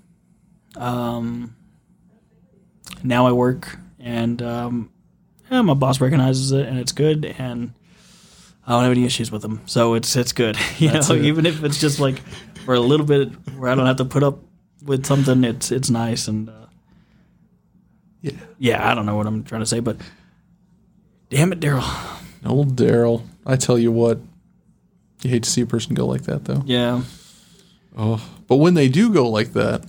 [0.76, 1.56] um,
[3.04, 4.92] now I work and um,
[5.52, 7.74] yeah, my boss recognizes it and it's good, and
[8.66, 10.58] I don't have any issues with them, so it's it's good.
[10.80, 11.26] You That's know, it.
[11.26, 12.22] even if it's just like
[12.68, 14.40] for a little bit where I don't have to put up
[14.84, 16.50] with something, it's it's nice and.
[16.50, 16.54] Uh,
[18.22, 18.32] Yeah.
[18.60, 19.96] yeah, I don't know what I'm trying to say, but
[21.30, 21.86] damn it, Daryl.
[22.46, 23.24] Old Daryl.
[23.46, 24.20] I tell you what,
[25.24, 26.62] you hate to see a person go like that though.
[26.66, 27.04] Yeah,
[27.98, 28.22] Oh.
[28.48, 29.84] But when they do go like that,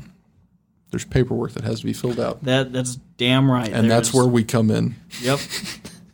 [0.90, 2.42] there's paperwork that has to be filled out.
[2.44, 3.68] that that's damn right.
[3.72, 4.94] And that's where we come in.
[5.20, 5.40] Yep.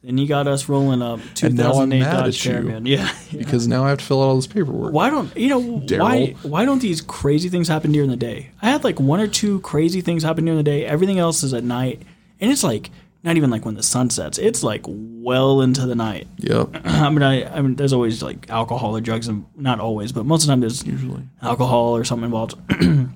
[0.07, 2.43] and you got us rolling up And now I'm 2008 mad Dodge.
[2.43, 2.87] Caravan.
[2.87, 3.13] Yeah.
[3.33, 4.93] Because now I have to fill out all this paperwork.
[4.93, 8.51] Why don't you know why why don't these crazy things happen during the day?
[8.63, 10.85] I had like one or two crazy things happen during the day.
[10.85, 12.03] Everything else is at night,
[12.41, 12.91] and it's like
[13.23, 14.37] not even like when the sun sets.
[14.37, 16.29] It's like well into the night.
[16.39, 16.81] Yep.
[16.85, 20.27] I mean, I, I mean, there's always like alcohol or drugs, and not always, but
[20.27, 21.23] most of the time there's Usually.
[21.41, 22.55] alcohol or something involved,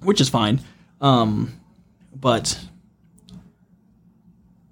[0.00, 0.60] which is fine.
[1.00, 1.60] Um,
[2.14, 2.58] but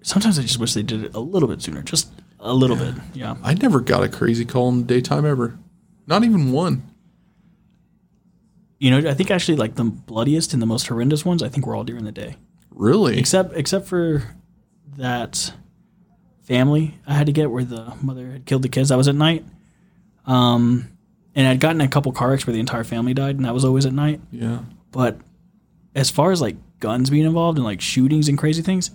[0.05, 2.95] sometimes I just wish they did it a little bit sooner, just a little bit.
[3.15, 3.35] Yeah.
[3.43, 5.59] I never got a crazy call in the daytime ever.
[6.07, 6.83] Not even one.
[8.79, 11.67] You know, I think actually like the bloodiest and the most horrendous ones, I think
[11.67, 12.37] were all during the day,
[12.71, 13.19] Really?
[13.19, 14.23] except except for
[14.99, 15.53] that
[16.43, 18.91] family I had to get where the mother had killed the kids.
[18.91, 19.45] That was at night.
[20.27, 20.89] Um,
[21.35, 23.65] and I'd gotten a couple car wrecks where the entire family died, and that was
[23.65, 24.21] always at night.
[24.31, 24.61] Yeah.
[24.93, 25.19] But
[25.95, 28.91] as far as like guns being involved and like shootings and crazy things,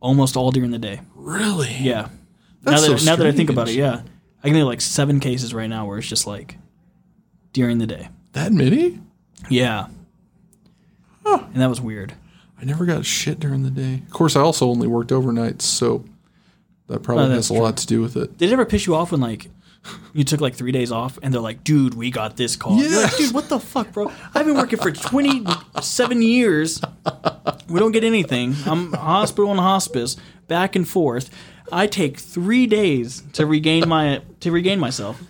[0.00, 1.00] almost all during the day.
[1.14, 1.72] Really?
[1.80, 2.08] Yeah.
[2.62, 4.02] That's now that so now that I think about it, yeah,
[4.42, 6.56] I can think of like seven cases right now where it's just like
[7.52, 8.08] during the day.
[8.32, 9.00] That many?
[9.48, 9.86] Yeah.
[11.24, 12.14] And that was weird.
[12.60, 14.02] I never got shit during the day.
[14.06, 16.04] Of course, I also only worked overnights, so
[16.88, 18.36] that probably Oh, has a lot to do with it.
[18.36, 19.48] Did it ever piss you off when like
[20.12, 22.78] you took like three days off and they're like, dude, we got this call.
[22.78, 24.12] You're like, dude, what the fuck, bro?
[24.34, 26.82] I've been working for 27 years.
[27.68, 28.54] We don't get anything.
[28.66, 30.16] I'm hospital and hospice,
[30.48, 31.30] back and forth.
[31.72, 35.22] I take three days to regain my to regain myself.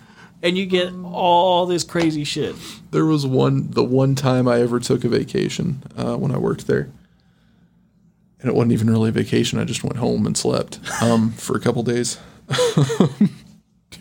[0.43, 2.55] And you get all this crazy shit.
[2.89, 6.65] There was one, the one time I ever took a vacation uh, when I worked
[6.65, 6.89] there,
[8.39, 9.59] and it wasn't even really a vacation.
[9.59, 12.17] I just went home and slept um, for a couple days.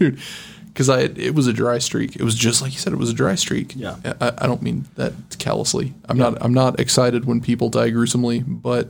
[0.00, 0.18] dude.
[0.66, 2.16] Because I it was a dry streak.
[2.16, 2.92] It was just like you said.
[2.92, 3.74] It was a dry streak.
[3.76, 3.96] Yeah.
[4.20, 5.94] I, I don't mean that callously.
[6.08, 6.38] I'm not.
[6.40, 8.88] I'm not excited when people die gruesomely, but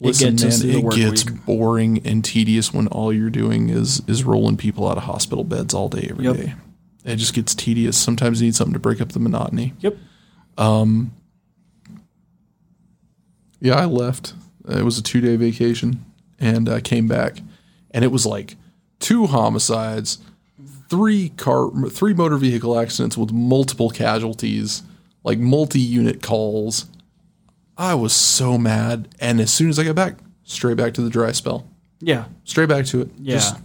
[0.00, 1.44] listen, gets man, it gets week.
[1.46, 5.74] boring and tedious when all you're doing is is rolling people out of hospital beds
[5.74, 6.44] all day every day.
[6.48, 6.58] Yep.
[7.06, 7.96] It just gets tedious.
[7.96, 9.72] Sometimes you need something to break up the monotony.
[9.80, 9.96] Yep.
[10.58, 11.12] Um.
[13.60, 14.34] Yeah, I left.
[14.68, 16.04] It was a two day vacation,
[16.38, 17.38] and I came back,
[17.90, 18.56] and it was like
[19.04, 20.18] two homicides,
[20.88, 24.82] three car, three motor vehicle accidents with multiple casualties,
[25.22, 26.86] like multi unit calls.
[27.76, 30.14] I was so mad, and as soon as I got back,
[30.44, 31.66] straight back to the dry spell,
[32.00, 32.24] Yeah.
[32.44, 33.10] straight back to it.
[33.20, 33.34] Yeah.
[33.34, 33.56] Just,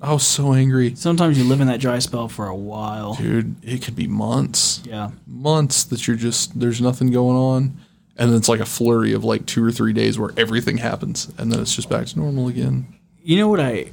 [0.00, 3.14] I was so angry, Sometimes you live in that dry spell for a while.
[3.14, 3.54] dude.
[3.62, 4.82] It could be months.
[4.84, 5.10] Yeah.
[5.28, 7.76] months that you're just there's nothing going on
[8.16, 11.28] and then it's like a flurry of like two or three days where everything happens
[11.38, 12.86] and then it's just back to normal again
[13.22, 13.90] You know what I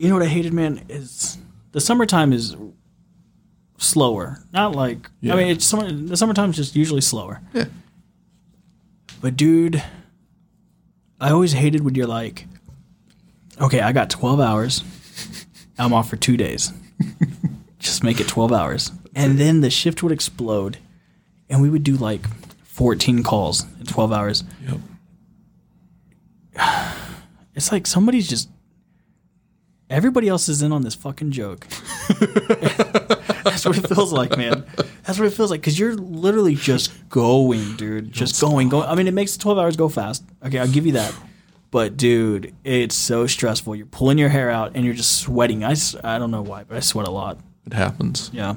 [0.00, 1.36] You know what I hated, man, is
[1.72, 2.56] the summertime is
[3.76, 4.38] slower.
[4.50, 5.34] Not like Yeah.
[5.34, 7.42] I mean it's summer the summertime's just usually slower.
[7.52, 7.66] yeah
[9.20, 9.82] But dude,
[11.20, 12.46] I always hated when you're like,
[13.60, 14.82] okay, I got 12 hours.
[15.78, 16.72] I'm off for two days.
[17.78, 18.92] Just make it 12 hours.
[19.14, 20.78] And then the shift would explode
[21.50, 22.22] and we would do like
[22.64, 24.44] 14 calls in 12 hours.
[24.66, 24.80] yep
[27.54, 28.48] It's like somebody's just.
[29.90, 31.66] Everybody else is in on this fucking joke.
[33.44, 34.64] That's what it feels like, man.
[35.04, 38.12] That's what it feels like because you're literally just going, dude.
[38.12, 38.86] Just going, going.
[38.88, 40.24] I mean, it makes the 12 hours go fast.
[40.44, 41.14] Okay, I'll give you that.
[41.70, 43.74] But, dude, it's so stressful.
[43.76, 45.64] You're pulling your hair out and you're just sweating.
[45.64, 47.38] I, I don't know why, but I sweat a lot.
[47.66, 48.56] it happens Yeah.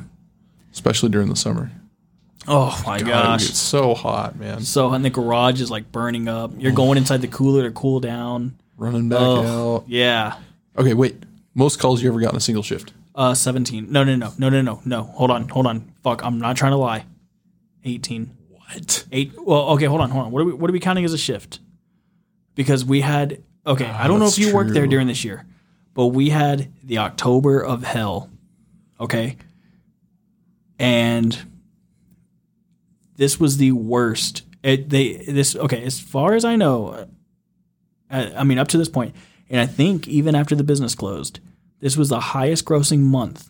[0.71, 1.71] especially during the summer
[2.47, 3.49] Oh, my God, gosh.
[3.49, 6.51] It's so hot man So, and the garage is like burning up.
[6.57, 8.57] You're going inside the cooler to cool down.
[8.77, 10.35] running back Oh, out yeah.
[10.77, 11.23] Okay wait
[11.55, 13.91] most calls you ever got in a single shift Uh, 17.
[13.91, 15.03] No, no, no, no, no, no, no.
[15.03, 15.93] Hold on, hold on.
[16.03, 17.05] Fuck, I'm not trying to lie.
[17.83, 18.35] 18.
[18.49, 19.33] what Eight.
[19.37, 20.31] Well, okay, hold on, hold on.
[20.31, 21.59] What are we, what are we counting as a shift?
[22.55, 24.89] Because we had, okay, I don't know if that's you worked there true.
[24.89, 25.45] during this year,
[25.93, 28.31] but we had the October of hell.
[28.99, 29.37] Okay.
[30.79, 31.37] And
[33.15, 34.41] this was the worst.
[34.63, 37.07] It, they, this, okay, as far as I know,
[38.09, 39.13] I, I mean, up to this point,
[39.49, 41.39] and I think even after the business closed,
[41.79, 43.49] this was the highest grossing month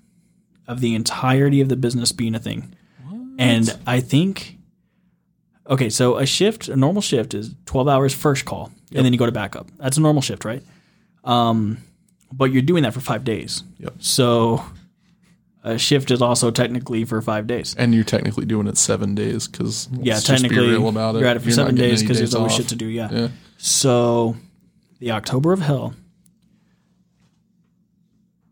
[0.68, 2.74] of the entirety of the business being a thing.
[3.40, 4.58] And I think,
[5.68, 9.18] okay, so a shift, a normal shift is 12 hours first call, and then you
[9.20, 9.68] go to backup.
[9.78, 10.62] That's a normal shift, right?
[11.24, 11.78] Um,
[12.32, 13.64] but you're doing that for five days.
[13.80, 13.94] Yep.
[14.00, 14.64] So
[15.64, 17.76] a shift is also technically for five days.
[17.78, 20.80] and you're technically doing it seven days because Yeah, technically it.
[20.80, 22.58] you're at it for You're seven days because there's always off.
[22.58, 22.86] shit to do.
[22.86, 23.10] Yeah.
[23.12, 23.28] yeah
[23.58, 24.36] So
[25.04, 25.96] the October of Hell,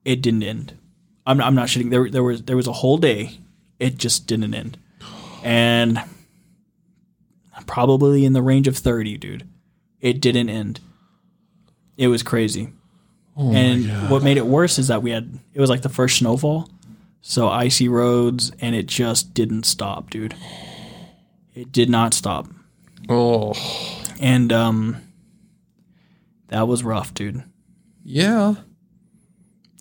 [0.03, 0.77] it didn't end.
[1.25, 1.91] I'm, I'm not shitting.
[1.91, 3.39] There, there was there was a whole day.
[3.79, 4.77] It just didn't end,
[5.43, 5.99] and
[7.67, 9.47] probably in the range of thirty, dude.
[10.01, 10.81] It didn't end.
[11.95, 12.73] It was crazy.
[13.37, 16.17] oh and what made it worse is that we had it was like the first
[16.17, 16.69] snowfall,
[17.21, 20.35] so icy roads, and it just didn't stop, dude.
[21.55, 22.47] It did not stop
[23.09, 23.53] oh
[24.19, 25.01] and um
[26.51, 27.43] that was rough dude
[28.03, 28.53] yeah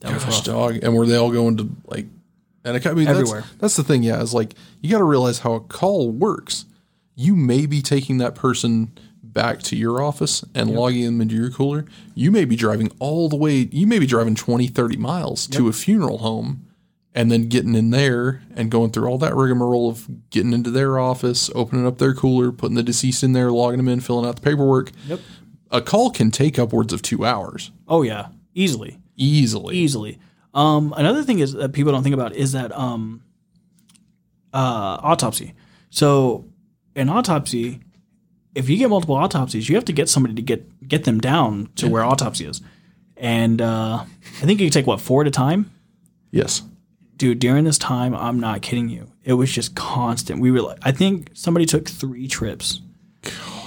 [0.00, 0.78] that was rough dog.
[0.83, 2.06] And were they all going to like?
[2.64, 3.42] And I, I mean, Everywhere.
[3.42, 4.02] That's, that's the thing.
[4.02, 6.64] Yeah, is like you got to realize how a call works.
[7.14, 11.50] You may be taking that person back to your office and logging them into your
[11.50, 11.85] cooler.
[12.14, 13.68] You may be driving all the way.
[13.70, 16.66] You may be driving 20, 30 miles to a funeral home,
[17.14, 20.98] and then getting in there and going through all that rigmarole of getting into their
[20.98, 24.37] office, opening up their cooler, putting the deceased in there, logging them in, filling out
[24.37, 24.92] the paperwork.
[25.06, 25.20] Yep.
[25.70, 27.70] A call can take upwards of two hours.
[27.87, 28.28] Oh yeah.
[28.54, 28.98] Easily.
[29.16, 29.76] Easily.
[29.76, 30.18] easily.
[30.52, 33.22] Um another thing is that people don't think about is that um
[34.52, 35.54] uh autopsy.
[35.90, 36.44] So
[36.96, 37.80] an autopsy
[38.54, 41.68] if you get multiple autopsies you have to get somebody to get get them down
[41.76, 42.61] to where autopsy is.
[43.16, 45.70] And uh i think you can take what four at a time?
[46.33, 46.62] Yes.
[47.16, 49.12] dude during this time i'm not kidding you.
[49.22, 50.40] It was just constant.
[50.40, 52.80] We were like i think somebody took three trips.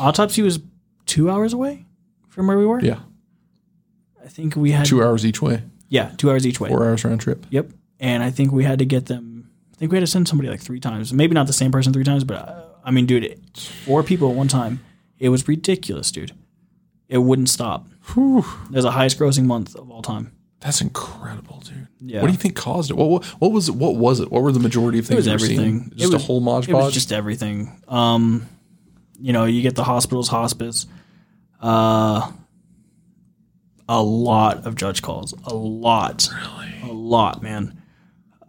[0.01, 0.59] Autopsy was
[1.05, 1.85] two hours away
[2.33, 2.99] from where we were Yeah.
[4.23, 5.61] i think we had Two hours each way.
[5.89, 7.45] yeah two hours each way Four hours round trip.
[7.49, 7.69] yep
[7.99, 10.49] and i think we had to get them i think we had to send somebody
[10.49, 13.23] like three times maybe not the same person three times but uh, i mean dude
[13.23, 13.39] it,
[13.85, 14.79] four people at one time
[15.19, 16.31] it was ridiculous dude
[17.09, 18.39] it wouldn't stop Whew.
[18.69, 21.87] it was the highest grossing month of all time That's incredible, dude.
[21.99, 22.21] Yeah.
[22.21, 22.95] What do you think caused it?
[22.97, 23.75] What, what what was it?
[23.75, 24.31] What was it?
[24.31, 25.17] What were the majority of It things?
[25.17, 25.91] was were everything.
[25.95, 27.57] Just it was, a whole modge It was just everything.
[27.89, 28.47] Um,
[29.19, 30.85] you know, you get the hospitals, hospice.
[31.63, 32.29] Uh,
[33.87, 35.33] a lot of judge calls.
[35.45, 36.29] A lot.
[36.33, 36.91] Really?
[36.91, 37.81] A lot, man.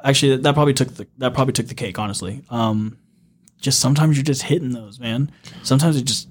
[0.03, 2.43] Actually, that probably took the that probably took the cake, honestly.
[2.51, 2.99] Um,
[3.59, 5.31] just sometimes you're just hitting those, man.
[5.63, 6.29] Sometimes it just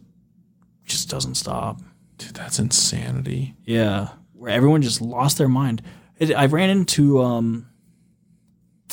[0.85, 1.79] just doesn't stop.
[2.17, 3.55] Dude, that's insanity.
[3.65, 5.81] Yeah, where everyone just lost their mind.
[6.19, 7.67] It, I ran into um,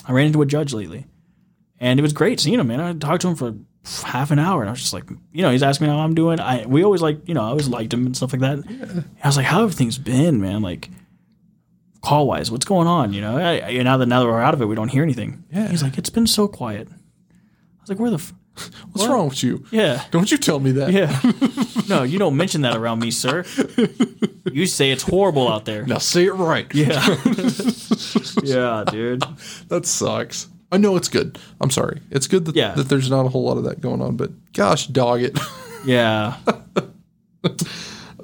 [0.07, 1.07] I ran into a judge lately,
[1.79, 2.69] and it was great seeing him.
[2.69, 5.43] Man, I talked to him for half an hour, and I was just like, you
[5.43, 6.41] know, he's asking me how I'm doing.
[6.41, 8.59] I we always like, you know, I always liked him and stuff like that.
[8.69, 9.03] Yeah.
[9.25, 10.63] I was like, how have things been, man?
[10.63, 10.91] Like
[12.01, 13.13] call wise, what's going on?
[13.13, 15.03] You know, I, I, now that now that we're out of it, we don't hear
[15.03, 15.45] anything.
[15.53, 15.69] Yeah.
[15.69, 16.89] He's like, it's been so quiet.
[16.91, 18.17] I was like, where the.
[18.17, 18.35] F-
[18.93, 19.11] What's what?
[19.11, 19.65] wrong with you?
[19.71, 20.05] Yeah.
[20.11, 20.91] Don't you tell me that.
[20.91, 21.19] Yeah.
[21.89, 23.45] no, you don't mention that around me, sir.
[24.53, 25.87] You say it's horrible out there.
[25.87, 26.67] Now say it right.
[26.75, 27.01] Yeah.
[28.43, 29.23] yeah, dude.
[29.69, 30.49] That sucks.
[30.73, 31.39] I know it's good.
[31.61, 32.01] I'm sorry.
[32.11, 32.75] It's good that, Yeah.
[32.75, 35.39] that there's not a whole lot of that going on, but gosh, dog it.
[35.87, 36.37] Yeah.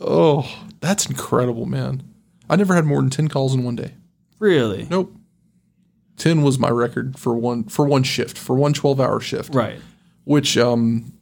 [0.00, 0.46] oh,
[0.80, 2.02] that's incredible, man.
[2.48, 3.94] I never had more than 10 calls in one day.
[4.38, 4.86] Really?
[4.90, 5.14] Nope.
[6.18, 9.54] 10 was my record for one for one shift, for one 12-hour shift.
[9.54, 9.80] Right.
[10.24, 11.12] Which um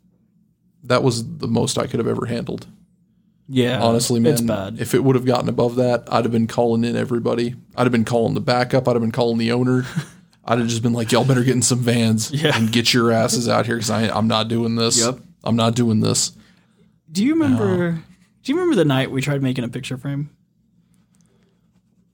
[0.85, 2.67] that was the most I could have ever handled.
[3.49, 3.81] Yeah.
[3.83, 4.81] Honestly, man, It's bad.
[4.81, 7.55] if it would have gotten above that, I'd have been calling in everybody.
[7.77, 8.87] I'd have been calling the backup.
[8.89, 9.85] I'd have been calling the owner.
[10.47, 12.57] I'd have just been like, "Y'all better get in some vans Yeah.
[12.57, 14.99] and get your asses out here because I'm not doing this.
[15.01, 15.19] Yep.
[15.43, 16.33] I'm not doing this."
[17.11, 17.93] Do you remember?
[18.43, 20.31] Do you remember the night we tried making a picture frame?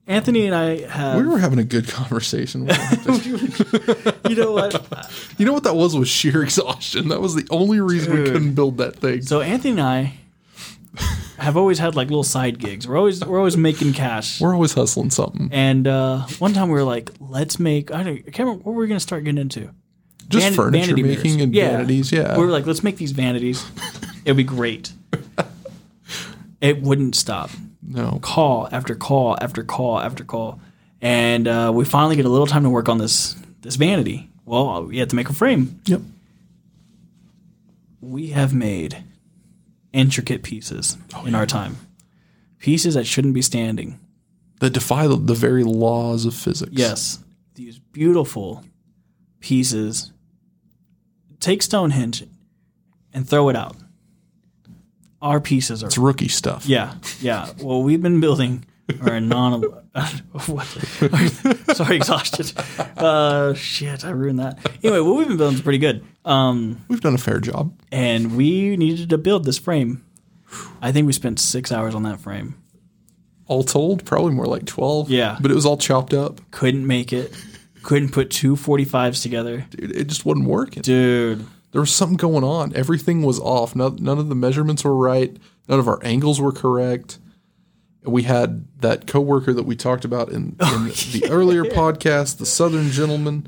[0.07, 1.17] Anthony and I have.
[1.17, 2.61] We were having a good conversation.
[4.27, 5.09] you know what?
[5.37, 5.95] you know what that was?
[5.95, 7.09] Was sheer exhaustion.
[7.09, 9.21] That was the only reason we couldn't build that thing.
[9.21, 10.13] So Anthony and I
[11.43, 12.87] have always had like little side gigs.
[12.87, 14.39] We're always we're always making cash.
[14.41, 15.49] We're always hustling something.
[15.51, 17.91] And uh, one time we were like, let's make.
[17.91, 19.69] I, don't, I can't remember what were we to start getting into.
[20.27, 21.05] Just Van- furniture making
[21.37, 21.41] mirrors.
[21.41, 21.71] and Yeah.
[21.71, 22.11] vanities.
[22.11, 22.37] Yeah.
[22.37, 23.65] We were like, let's make these vanities.
[24.25, 24.93] It'd be great.
[26.61, 27.49] It wouldn't stop.
[27.81, 28.19] no.
[28.21, 30.59] Call after call after call after call,
[31.01, 34.29] and uh, we finally get a little time to work on this this vanity.
[34.45, 35.81] Well, we had to make a frame.
[35.85, 36.01] Yep.
[37.99, 39.03] We have made
[39.93, 41.77] intricate pieces Oh, in our time,
[42.59, 43.99] pieces that shouldn't be standing.
[44.59, 46.71] That defy the, the very laws of physics.
[46.73, 47.19] Yes,
[47.55, 48.63] these beautiful
[49.39, 50.11] pieces.
[51.39, 52.23] Take Stonehenge
[53.13, 53.75] and throw it out.
[55.21, 56.65] Our pieces are It's rookie stuff.
[56.67, 57.49] yeah, yeah.
[57.61, 58.65] Well, we've been building
[59.01, 59.61] our non.
[60.45, 60.65] what?
[61.75, 62.51] Sorry, exhausted.
[62.97, 64.59] Uh, shit, I ruined that.
[64.83, 66.03] Anyway, what we've been building is pretty good.
[66.25, 67.73] Um, We've done a fair job.
[67.91, 70.03] and we needed to build this frame.
[70.81, 72.55] I think we spent six hours on that frame.
[73.47, 75.09] All told, probably more like 12.
[75.09, 75.37] Yeah.
[75.41, 76.39] But it was all chopped up.
[76.51, 77.33] Couldn't make it.
[77.83, 79.65] Couldn't put two 45s together.
[79.71, 80.83] Dude, it just wasn't working.
[80.83, 81.45] Dude.
[81.71, 82.75] There was something going on.
[82.75, 83.75] Everything was off.
[83.75, 85.35] None, none of the measurements were right.
[85.67, 87.17] None of our angles were correct.
[88.03, 92.47] We had that coworker that we talked about in, in oh, the earlier podcast, the
[92.47, 93.47] Southern gentleman,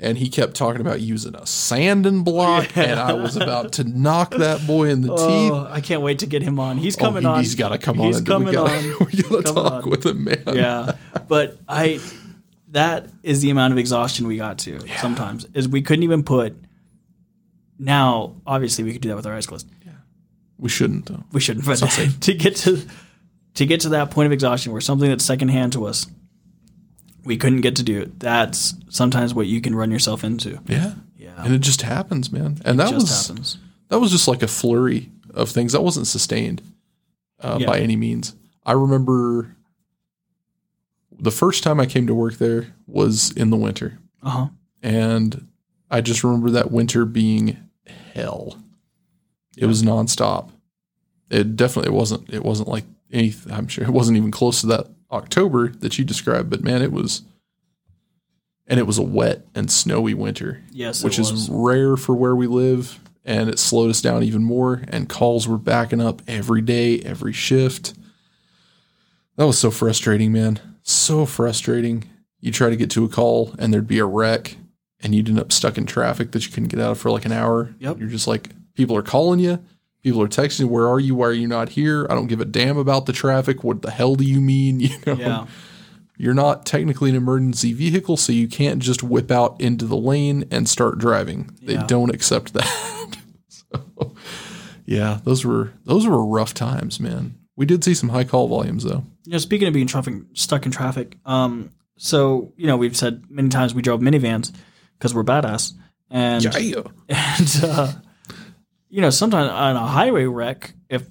[0.00, 4.30] and he kept talking about using a sanding block, and I was about to knock
[4.36, 5.50] that boy in the teeth.
[5.52, 6.78] Oh, I can't wait to get him on.
[6.78, 7.38] He's Oh, coming he, on.
[7.38, 8.24] has got to come He's on.
[8.24, 9.06] coming we gotta, on.
[9.12, 9.90] We gotta talk on.
[9.90, 10.42] with him, man.
[10.46, 10.92] yeah
[11.26, 11.98] but i
[12.70, 16.54] that is the amount of exhaustion we got to sometimes is we couldn't even put
[17.78, 19.68] now obviously we could do that with our eyes closed
[20.58, 21.24] We shouldn't though.
[21.32, 21.76] we shouldn't but
[22.20, 22.80] to get to
[23.58, 26.06] to get to that point of exhaustion where something that's secondhand to us
[27.24, 30.94] we couldn't get to do it that's sometimes what you can run yourself into Yeah.
[31.16, 32.58] yeah And it just happens, man.
[32.64, 35.72] And that just was happens that was just like a flurry of things.
[35.72, 36.62] That wasn't sustained
[37.40, 37.66] uh, Yeah.
[37.66, 38.34] by any means.
[38.64, 39.54] I remember
[41.18, 44.48] the first time I came to work there was in the winter, uh-huh
[44.82, 45.48] and
[45.90, 47.56] I just remember that winter being
[48.14, 48.56] hell.
[49.56, 50.50] It was nonstop.
[51.30, 52.32] It definitely it wasn't.
[52.32, 53.52] It wasn't like anything.
[53.52, 56.50] I'm sure it wasn't even close to that October that you described.
[56.50, 57.22] But man, it was.
[58.66, 62.46] And it was a wet and snowy winter yes which is rare for where we
[62.46, 64.82] live, and it slowed us down even more.
[64.88, 67.94] And calls were backing up every day, every shift.
[69.36, 70.60] That was so frustrating, man.
[70.82, 72.04] So frustrating.
[72.40, 74.56] You try to get to a call, and there'd be a wreck,
[75.00, 77.24] and you'd end up stuck in traffic that you couldn't get out of for like
[77.24, 77.74] an hour.
[77.78, 77.98] Yep.
[78.00, 79.64] You're just like, people are calling you.
[80.02, 81.14] People are texting, where are you?
[81.16, 82.06] Why are you not here?
[82.08, 83.64] I don't give a damn about the traffic.
[83.64, 84.80] What the hell do you mean?
[84.80, 85.46] You know, yeah
[86.18, 90.44] you're not technically an emergency vehicle, so you can't just whip out into the lane
[90.50, 91.56] and start driving.
[91.62, 93.16] They don't accept that.
[93.48, 94.14] so,
[94.84, 97.38] yeah, those were those were rough times, man.
[97.56, 99.04] We did see some high call volumes though.
[99.24, 103.22] you know, speaking of being traffic, stuck in traffic, um, so you know, we've said
[103.30, 104.52] many times we drove minivans
[104.98, 105.72] because we're badass,
[106.10, 106.82] and Yeah.
[107.08, 107.92] and uh,
[108.88, 111.04] you know, sometimes on a highway wreck, if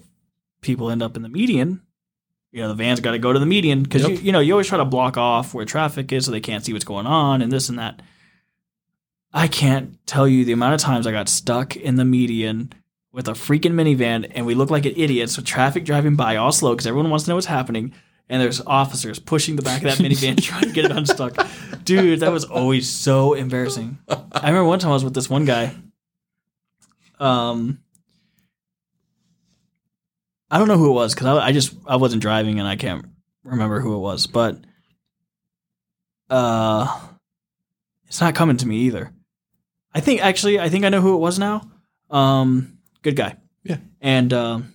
[0.62, 1.82] people end up in the median,
[2.52, 4.12] you know the van's got to go to the median because Yep.
[4.12, 6.66] you, you know you always try to block off where traffic is so they can't
[6.66, 8.02] see what's going on and this and that.
[9.34, 12.72] I can't tell you the amount of times I got stuck in the median
[13.12, 16.74] with a freaking minivan and we look like idiots with traffic driving by all slow
[16.74, 17.94] because everyone wants to know what's happening
[18.30, 21.36] and there's officers pushing the back of that minivan trying to get it unstuck.
[21.84, 23.98] Dude, that was always so embarrassing.
[24.10, 25.76] I remember one time I was with this one guy.
[27.20, 27.80] Um,
[30.50, 32.76] I don't know who it was because I, I just I wasn't driving and I
[32.76, 33.06] can't
[33.44, 34.60] remember who it was, but
[36.30, 37.00] uh,
[38.08, 39.12] it's not coming to me either.
[39.94, 41.70] I think actually I think I know who it was now.
[42.10, 43.36] Um, good guy.
[43.64, 43.78] Yeah.
[44.02, 44.74] and um.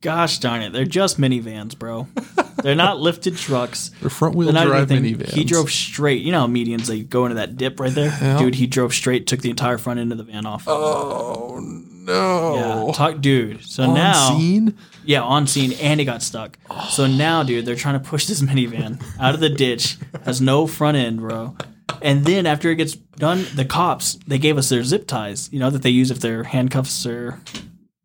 [0.00, 2.06] Gosh darn it, they're just minivans, bro.
[2.62, 3.90] they're not lifted trucks.
[4.00, 5.30] They're front wheel drive minivans.
[5.30, 6.22] He drove straight.
[6.22, 8.38] You know how medians they go into that dip right there, Yeah.
[8.38, 8.56] dude.
[8.56, 10.64] He drove straight, took the entire front end of the van off.
[10.66, 12.86] Oh no!
[12.86, 13.64] Yeah, talk, dude.
[13.64, 14.74] So On now, scene.
[15.04, 16.58] yeah, on scene, and he got stuck.
[16.90, 17.06] So oh.
[17.06, 19.96] now, dude, they're trying to push this minivan out of the ditch.
[20.24, 21.56] Has no front end, bro.
[22.02, 25.48] And then after it gets done, the cops they gave us their zip ties.
[25.52, 27.40] You know that they use if their handcuffs are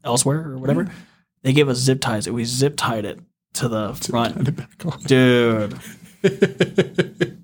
[0.04, 0.86] elsewhere or whatever.
[0.86, 0.98] Mm-hmm.
[1.44, 3.20] They gave us zip ties, and we zip tied it
[3.54, 5.00] to the front, Put it back on.
[5.04, 5.80] dude.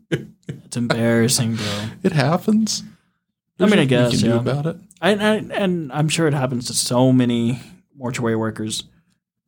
[0.66, 1.86] It's embarrassing, bro.
[2.04, 2.84] It happens.
[3.60, 4.34] I mean, I guess, you can yeah.
[4.36, 4.78] do about it.
[5.02, 7.60] I, I, and I'm sure it happens to so many
[7.98, 8.84] mortuary workers.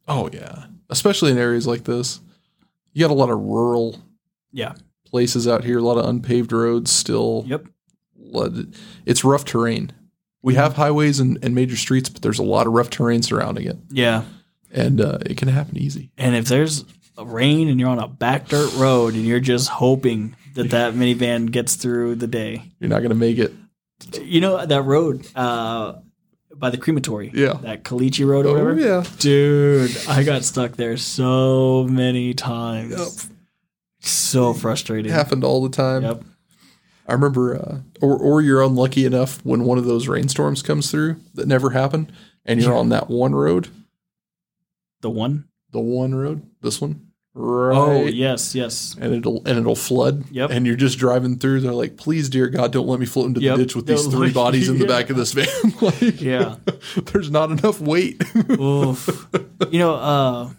[0.08, 2.20] Oh yeah, especially in areas like this.
[2.94, 4.00] You got a lot of rural
[4.52, 4.74] Yeah.
[5.06, 7.44] places out here, a lot of unpaved roads still.
[7.48, 7.68] Yep.
[9.06, 9.92] It's rough terrain.
[10.42, 13.66] We have highways and, and major streets, but there's a lot of rough terrain surrounding
[13.68, 14.24] it, Yeah.
[14.74, 16.12] And uh, it can happen easy.
[16.18, 16.86] And if there's
[17.18, 20.94] a rain and you're on a back dirt road and you're just hoping that that
[20.94, 23.54] minivan gets through the day, You're not going to make it.
[24.22, 25.96] you know that road uh,
[26.56, 27.54] by the crematory, Yeah.
[27.62, 29.04] that Kalichi Road or Oh whatever, yeah.
[29.20, 32.92] dude, I got stuck there so many times.
[32.98, 33.32] Yep.
[34.00, 35.12] So frustrating.
[35.12, 36.04] It happened all the time.
[36.04, 36.24] Yep.
[37.08, 41.18] I remember, uh, or or you're unlucky enough when one of those rainstorms comes through
[41.36, 42.12] that never happened,
[42.46, 43.68] and you're on that one road,
[45.02, 47.76] The one the one road, this one, right?
[47.78, 48.96] Oh yes, yes.
[49.00, 50.26] and it'll and it'll flood.
[50.32, 50.50] Yep.
[50.52, 51.62] And you're just driving through.
[51.62, 53.58] They're like, please, dear God, don't let me float into Yep.
[53.58, 55.48] the ditch with these three bodies in the back of this van.
[55.82, 56.58] like, Yeah.
[57.06, 58.22] there's not enough weight.
[58.52, 59.28] Oof.
[59.72, 60.50] You know, uh,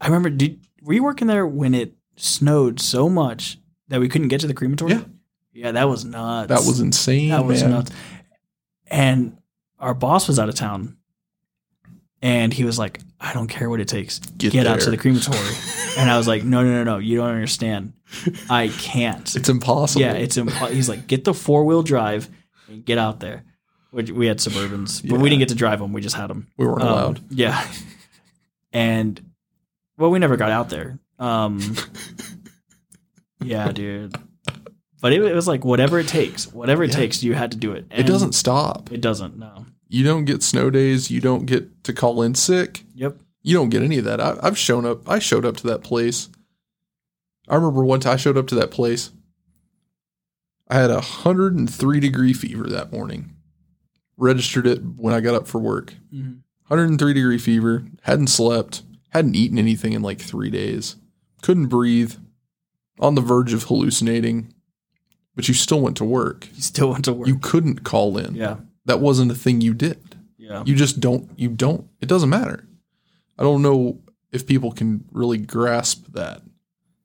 [0.00, 0.30] I remember.
[0.30, 3.58] Did were you working there when it snowed so much
[3.88, 4.92] that we couldn't get to the crematory?
[4.92, 5.02] Yeah.
[5.52, 6.48] Yeah, that was nuts.
[6.48, 7.30] that was insane.
[7.30, 7.70] that was man.
[7.72, 7.90] nuts.
[8.86, 9.38] And
[9.80, 10.97] our boss was out of town,
[12.22, 14.18] and he was like, "I don't care what it takes.
[14.18, 15.38] Get Get, out to the crematory."
[15.98, 16.98] and I was like, "No, no, no, no.
[16.98, 17.92] You don't understand.
[18.50, 20.02] I can't." It's impossible.
[20.02, 22.28] Yeah, it's impo- he's like, get the four wheel drive
[22.68, 23.44] and get out there.
[23.90, 25.22] Which we had Suburbans, but Yeah.
[25.22, 25.94] we didn't get to drive them.
[25.94, 26.46] We just had them.
[26.58, 27.20] we weren't allowed.
[27.30, 27.66] Yeah,
[28.72, 29.18] and
[29.96, 30.98] well, we never got out there.
[31.18, 31.60] Um,
[33.42, 34.14] yeah, dude.
[35.00, 36.96] But it, it was like whatever it takes, whatever it Yeah.
[36.96, 37.86] takes, you had to do it.
[37.90, 38.90] It doesn't stop.
[38.92, 39.38] It doesn't.
[39.38, 39.64] No.
[39.88, 41.10] You don't get snow days.
[41.10, 42.84] You don't get to call in sick.
[42.94, 43.16] Yep.
[43.42, 44.20] You don't get any of that.
[44.20, 45.08] I, I've shown up.
[45.08, 46.28] I showed up to that place.
[47.48, 49.10] I remember once I showed up to that place.
[50.68, 53.34] I had a hundred and three degree fever that morning.
[54.18, 55.94] Registered it when I got up for work.
[56.12, 56.40] Mhm.
[56.66, 57.84] 103 degree fever.
[58.02, 58.82] Hadn't slept.
[59.10, 60.96] Hadn't eaten anything in like three days.
[61.40, 62.14] Couldn't breathe.
[63.00, 64.52] On the verge of hallucinating.
[65.34, 66.48] But you still went to work.
[66.54, 67.28] You still went to work.
[67.28, 68.34] You couldn't call in.
[68.34, 68.56] yeah.
[68.88, 70.16] That wasn't a thing you did.
[70.38, 70.62] Yeah.
[70.64, 71.30] You just don't.
[71.36, 71.86] You don't.
[72.00, 72.66] It doesn't matter.
[73.38, 74.00] I don't know
[74.32, 76.40] if people can really grasp that.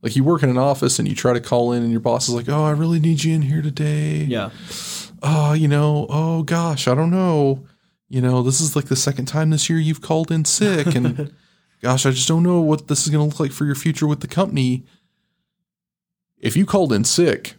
[0.02, 2.30] Like you work in an office and you try to call in, and your boss
[2.30, 4.50] is like, "Oh, I really need you in here today." yeah.
[5.22, 6.08] Oh, you know.
[6.10, 7.66] Oh gosh, I don't know.
[8.08, 11.34] You know, this is like the second time this year you've called in sick, and
[11.82, 14.08] gosh, I just don't know what this is going to look like for your future
[14.08, 14.86] with the company.
[16.38, 17.56] If you called in sick,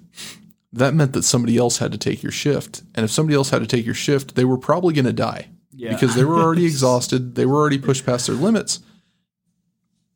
[0.75, 3.61] that meant that somebody else had to take your shift, and if somebody else had
[3.61, 5.93] to take your shift, they were probably going to die Yeah.
[5.93, 7.35] because they were already exhausted.
[7.35, 8.81] They were already pushed past their limits.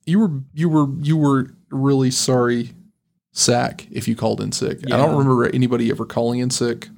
[0.06, 2.70] You were you were you were really sorry,
[3.32, 4.80] sack, if you called in sick.
[4.86, 6.88] I don't remember anybody ever calling in sick.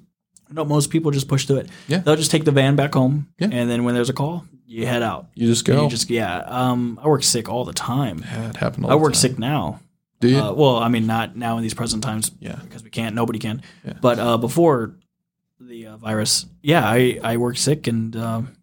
[0.50, 1.68] no, most people just push through it.
[1.88, 1.98] Yeah.
[1.98, 3.48] They'll just take the van back home, Yeah.
[3.52, 5.26] and then when there's a call, you head out.
[5.34, 5.82] You just go.
[5.84, 6.38] You just yeah.
[6.46, 8.20] Um, I work sick all the time.
[8.24, 8.84] yeah, it happened.
[8.86, 9.80] All I work sick now.
[10.20, 10.38] Do you?
[10.38, 12.56] Uh, well, I mean, not now in these present times yeah.
[12.62, 13.14] because we can't.
[13.14, 13.62] Nobody can.
[13.84, 13.94] Yeah.
[14.00, 14.96] But uh, before
[15.58, 18.56] the uh, virus, yeah, I I work sick and um,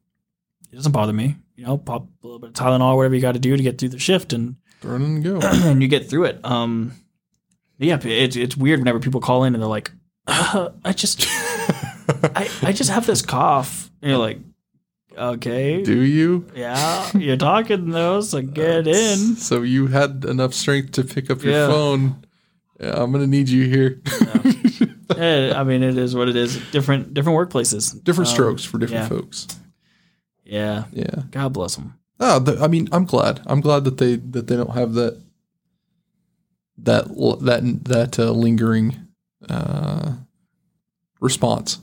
[0.71, 1.35] it doesn't bother me.
[1.55, 3.79] You know, pop a little bit of Tylenol, whatever you got to do to get
[3.79, 5.39] through the shift, and and go.
[5.43, 6.39] and you get through it.
[6.43, 6.93] Um,
[7.79, 9.91] yeah, it's it's weird whenever people call in and they're like,
[10.27, 13.89] uh, I just I, I just have this cough.
[14.01, 14.39] And you're like,
[15.17, 15.81] Okay.
[15.83, 16.45] Do you?
[16.55, 19.35] Yeah, you're talking though, so get in.
[19.35, 21.67] So you had enough strength to pick up your Yeah.
[21.67, 22.25] phone.
[22.79, 23.99] Yeah, I'm gonna need you here.
[25.17, 26.57] Eh, I mean, it is what it is.
[26.71, 28.01] Different different workplaces.
[28.03, 29.09] different Um, strokes for different yeah.
[29.09, 29.47] folks.
[30.45, 30.83] Yeah.
[30.93, 31.23] Yeah.
[31.31, 31.95] God bless them.
[32.19, 33.41] Oh, the, I mean, I'm glad.
[33.47, 35.19] I'm glad that they that they don't have that
[36.77, 38.95] that l- that that uh, lingering
[39.49, 40.13] uh,
[41.19, 41.79] response.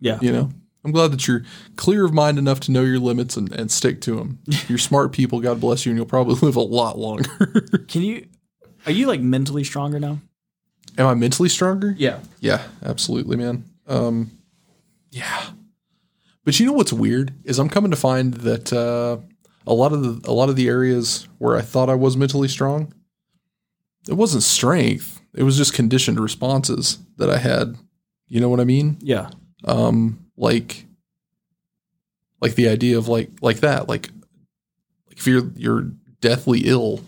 [0.00, 0.18] Yeah.
[0.20, 0.50] You know,
[0.86, 1.42] I'm glad that you're
[1.74, 4.38] clear of mind enough to know your limits and, and stick to them.
[4.68, 5.40] you're smart people.
[5.40, 7.28] God bless you, and you'll probably live a lot longer.
[7.88, 8.28] Can you?
[8.86, 10.20] Are you like mentally stronger now?
[10.96, 11.96] Am I mentally stronger?
[11.98, 12.20] Yeah.
[12.38, 13.64] Yeah, absolutely, man.
[13.88, 14.30] Um,
[15.10, 15.46] yeah,
[16.44, 19.18] but you know what's weird is I'm coming to find that uh,
[19.66, 22.46] a lot of the a lot of the areas where I thought I was mentally
[22.46, 22.94] strong,
[24.08, 25.20] it wasn't strength.
[25.34, 27.76] It was just conditioned responses that I had.
[28.28, 28.98] You know what I mean?
[29.00, 29.30] Yeah.
[29.64, 30.86] Um, like,
[32.40, 34.08] like the idea of like like that, like,
[35.08, 37.00] like if you're you're deathly ill,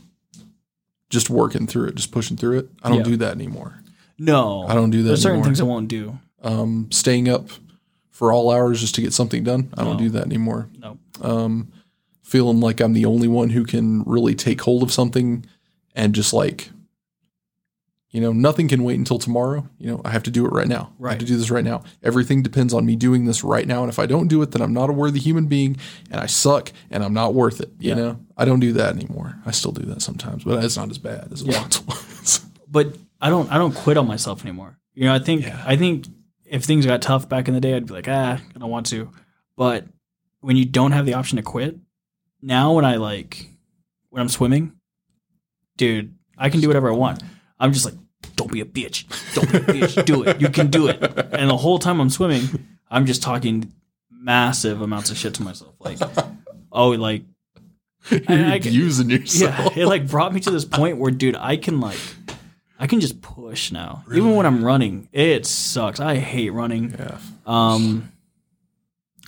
[1.10, 2.68] just working through it, just pushing through it.
[2.82, 3.04] I don't Yeah.
[3.04, 3.82] do that anymore.
[4.18, 4.64] No.
[4.66, 6.18] I don't do that There's certain things I won't do.
[6.42, 7.48] um, staying up
[8.10, 9.68] for all hours just to get something done.
[9.76, 10.68] I don't do that anymore.
[10.78, 10.98] No.
[11.20, 11.68] Um,
[12.22, 15.46] feeling like I'm the only one who can really take hold of something
[15.94, 16.70] and just like,
[18.10, 19.68] you know, nothing can wait until tomorrow.
[19.78, 20.92] You know, I have to do it right now.
[21.04, 21.82] I have to do this right now.
[22.02, 23.82] Everything depends on me doing this right now.
[23.82, 25.76] And if I don't do it, then I'm not a worthy human being
[26.10, 27.70] and I suck and I'm not worth it.
[27.78, 27.94] You Yeah.
[27.96, 29.36] know, I don't do that anymore.
[29.44, 31.60] I still do that sometimes, but it's not as bad as it Yeah.
[31.60, 32.40] once was.
[32.66, 33.50] But I don't.
[33.52, 34.78] I don't quit on myself anymore.
[34.94, 35.14] You know.
[35.14, 35.42] I think.
[35.42, 35.62] Yeah.
[35.66, 36.06] I think
[36.46, 38.86] if things got tough back in the day, I'd be like, ah, I don't want
[38.86, 39.10] to.
[39.56, 39.84] But
[40.40, 41.76] when you don't have the option to quit,
[42.40, 43.50] now when I like
[44.10, 44.72] when I'm swimming,
[45.76, 47.22] dude, I can do whatever I want.
[47.60, 47.94] I'm just like,
[48.36, 49.04] don't be a bitch.
[49.34, 50.04] Don't be a bitch.
[50.04, 50.40] Do it.
[50.40, 51.02] You can do it.
[51.32, 52.42] And the whole time I'm swimming,
[52.90, 53.72] I'm just talking
[54.10, 55.74] massive amounts of shit to myself.
[55.80, 55.98] Like,
[56.72, 57.22] oh, like
[58.10, 59.76] You're I can- yourself.
[59.76, 61.98] yeah, it like brought me to this point where, dude, I can like,
[62.78, 64.04] I can just push now.
[64.12, 65.98] Even when I'm running, it sucks.
[66.00, 66.92] I hate running.
[66.96, 67.18] Yeah.
[67.46, 68.12] Um,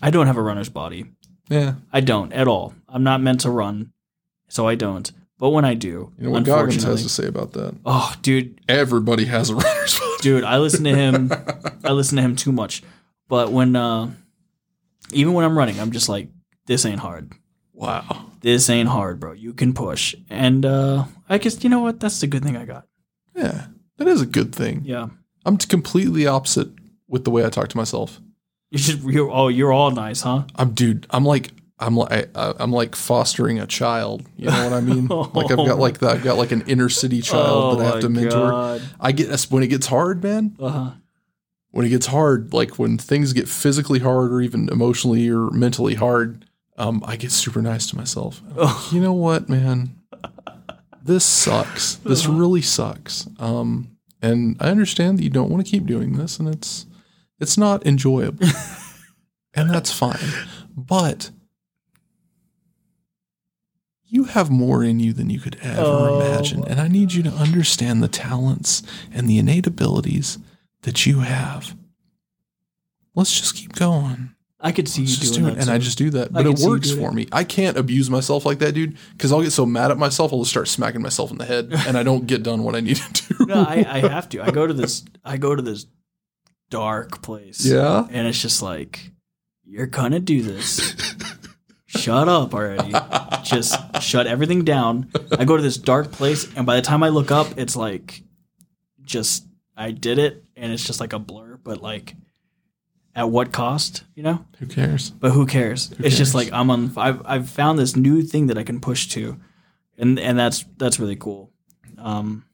[0.00, 1.06] I don't have a runner's body.
[1.48, 1.74] Yeah.
[1.92, 2.74] I don't at all.
[2.88, 3.92] I'm not meant to run,
[4.48, 5.10] so I don't.
[5.40, 7.74] But when I do, You know what Goggins has to say about that?
[7.86, 11.32] oh, dude, Everybody has a runner's dude, I listen to him.
[11.84, 12.82] I listen to him too much.
[13.26, 14.10] But when, uh,
[15.12, 16.28] even when I'm running, I'm just like,
[16.66, 17.32] this ain't hard.
[17.72, 18.26] Wow.
[18.42, 19.32] This ain't hard, bro.
[19.32, 20.14] You can push.
[20.28, 22.00] And uh, I guess you know what?
[22.00, 22.86] That's the good thing I got.
[23.34, 24.82] Yeah, that is a good thing.
[24.84, 25.08] Yeah.
[25.46, 26.68] I'm completely opposite
[27.08, 28.20] with the way I talk to myself.
[28.70, 29.02] You should.
[29.02, 30.44] You're, oh, you're all nice, huh?
[30.54, 31.06] I'm dude.
[31.10, 34.24] I'm like I'm like I, I'm like fostering a child.
[34.36, 35.06] You know what I mean?
[35.34, 36.10] like I've got like that.
[36.10, 38.50] I've got like an inner city child that I have to mentor.
[38.50, 38.82] God.
[39.00, 40.56] I get when it gets hard, man.
[40.60, 40.90] Uh-huh.
[41.72, 45.94] When it gets hard, like when things get physically hard or even emotionally or mentally
[45.94, 46.44] hard,
[46.76, 48.42] um, I get super nice to myself.
[48.50, 49.96] I'm like, you know what, man?
[51.02, 51.96] This sucks.
[51.96, 53.26] This really sucks.
[53.38, 56.86] Um, and I understand that you don't want to keep doing this, and it's
[57.38, 58.46] it's not enjoyable,
[59.54, 60.18] and that's fine.
[60.76, 61.30] But
[64.10, 67.22] you have more in you than you could ever Oh, imagine, and I need you
[67.22, 68.82] to understand the talents
[69.12, 70.38] and the innate abilities
[70.82, 71.76] that you have.
[73.14, 74.34] Let's just keep going.
[74.62, 75.62] I could see you Just doing do it, that.
[75.62, 76.32] and I just do that.
[76.34, 77.14] But it works for it.
[77.14, 77.26] me.
[77.32, 80.32] I can't abuse myself like that, dude, because I'll get so mad at myself.
[80.34, 82.80] I'll just start smacking myself in the head, and I don't get done what I
[82.80, 83.46] need to do.
[83.46, 84.42] no, I, I have to.
[84.42, 85.02] I go to this.
[85.24, 85.86] I go to this
[86.68, 87.64] dark place.
[87.64, 88.06] yeah.
[88.10, 89.10] And it's just like,
[89.64, 91.14] you're gonna do this.
[91.98, 92.92] shut up already.
[93.42, 95.10] Just shut everything down.
[95.38, 98.22] I go to this dark place, and by the time I look up, it's like,
[99.02, 101.58] just I did it, and it's just like a blur.
[101.62, 102.14] But like,
[103.14, 104.04] at what cost?
[104.14, 104.44] You know.
[104.58, 105.10] Who cares?
[105.10, 105.92] But who cares?
[105.98, 106.92] it's just like I'm on.
[106.96, 109.38] I've I've found this new thing that I can push to,
[109.98, 111.50] and and that's that's really cool.
[111.98, 112.44] Um,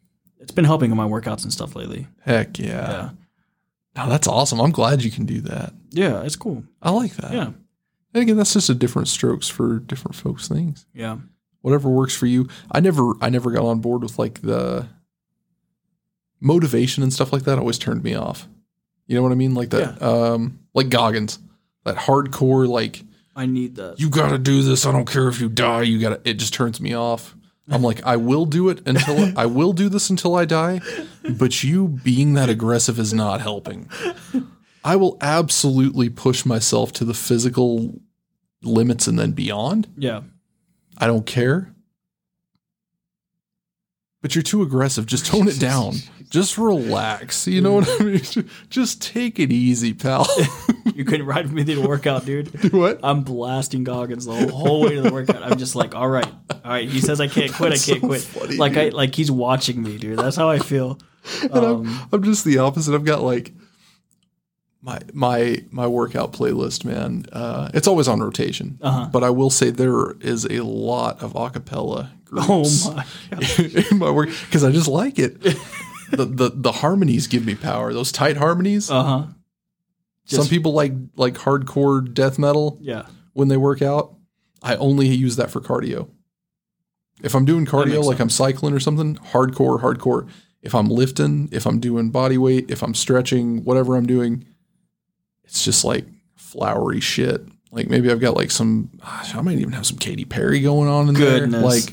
[0.41, 2.07] it's been helping in my workouts and stuff lately.
[2.25, 2.67] Heck yeah.
[2.67, 3.11] Yeah,
[3.97, 4.61] No, that's awesome.
[4.61, 5.73] I'm glad you can do that.
[5.91, 6.65] yeah, it's cool.
[6.83, 7.33] I like that.
[7.33, 7.51] Yeah,
[8.17, 10.87] And again, that's just a different strokes for different folks' things.
[10.95, 11.19] yeah,
[11.61, 12.49] Whatever works for you.
[12.73, 14.89] I never, I never got on board with like the
[16.41, 17.59] motivation and stuff like that.
[17.59, 18.49] Always turned me off.
[19.07, 19.55] You know what I mean?
[19.55, 21.39] Like that, um, like Goggins,
[21.85, 23.03] that hardcore, like
[23.37, 24.01] I need that.
[24.01, 24.87] you got to do this.
[24.87, 25.83] I don't care if you die.
[25.83, 26.31] You got to.
[26.31, 27.37] It just turns me off.
[27.69, 30.81] I'm like, I will do it until I will do this until I die.
[31.29, 33.91] But you being that aggressive is not helping.
[34.83, 38.01] I will absolutely push myself to the physical
[38.67, 39.89] limits and then beyond.
[39.97, 40.23] yeah,
[40.99, 41.73] I don't care.
[44.23, 45.07] But you're too aggressive.
[45.07, 45.95] Just tone it down.
[46.31, 47.47] just relax.
[47.47, 48.21] You know what I mean?
[48.71, 50.27] Just take it easy, pal.
[50.95, 52.73] You couldn't ride with me to the workout, dude.
[52.73, 53.01] what?
[53.03, 55.43] I'm blasting Goggins the whole way to the workout.
[55.43, 56.89] I'm just like, all right, all right.
[56.89, 57.73] He says I can't quit.
[57.73, 58.23] I can't so quit.
[58.23, 60.19] funny, like I like he's watching me, dude.
[60.19, 60.99] That's how I feel.
[61.43, 62.95] And Um, I'm, I'm just the opposite.
[62.95, 63.53] I've got like
[64.87, 67.27] my my my workout playlist, man.
[67.33, 69.09] Uh, it's always on rotation, Uh-huh.
[69.13, 73.05] but I will say there is a lot of acapella Oh groups my!
[73.91, 75.41] in my work because I just like it.
[76.11, 77.93] the, the the harmonies give me power.
[77.93, 78.91] Those tight harmonies.
[78.91, 79.27] Uh huh.
[80.25, 83.07] Some people like like hardcore death metal Yeah.
[83.33, 84.15] when they work out.
[84.63, 86.09] I only use that for cardio.
[87.23, 90.29] If I'm doing cardio, like I'm cycling or something, hardcore, hardcore.
[90.63, 94.45] If I'm lifting, if I'm doing body weight, if I'm stretching, whatever I'm doing,
[95.47, 97.43] it's just like flowery shit.
[97.73, 101.09] Like maybe I've got like some, I might even have some Katy Perry going on
[101.09, 101.53] in Goodness.
[101.53, 101.93] there, like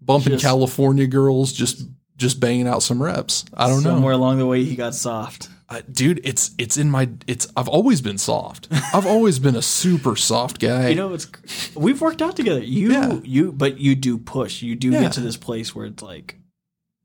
[0.00, 1.82] bumping Just- California girls, just
[2.16, 3.44] just banging out some reps.
[3.54, 3.90] I don't know.
[3.90, 5.48] Somewhere along the way, he got soft.
[5.68, 7.48] I, dude, it's it's in my it's.
[7.56, 8.68] I've always been soft.
[8.94, 10.90] I've always been a super soft guy.
[10.90, 11.26] You know, it's
[11.74, 12.62] we've worked out together.
[12.62, 13.18] You, Yeah.
[13.24, 14.62] you, but you do push.
[14.62, 15.00] You do Yeah.
[15.00, 16.36] get to this place where it's like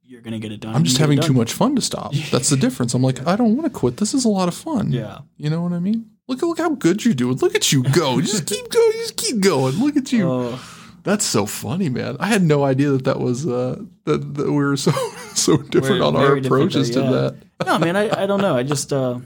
[0.10, 0.76] you're gonna get it done.
[0.76, 2.14] I'm just You get it having too much fun to stop.
[2.32, 2.94] That's the difference.
[2.96, 3.98] I'm like, I don't want to quit.
[3.98, 4.92] This is a lot of fun.
[4.92, 5.20] Yeah.
[5.38, 6.10] You know what I mean?
[6.28, 7.38] Look look how good you're doing.
[7.38, 8.16] Look at you go.
[8.18, 8.92] You just keep going.
[8.96, 9.76] You just keep going.
[9.76, 10.30] Look at you.
[10.30, 10.60] Oh,
[11.04, 12.18] That's so funny, man.
[12.20, 14.92] I had no idea that that was uh that, that we were so
[15.36, 17.68] so different We're on our approaches though, to that.
[17.68, 17.96] no, man.
[17.96, 18.56] I, I don't know.
[18.56, 19.20] I just uh,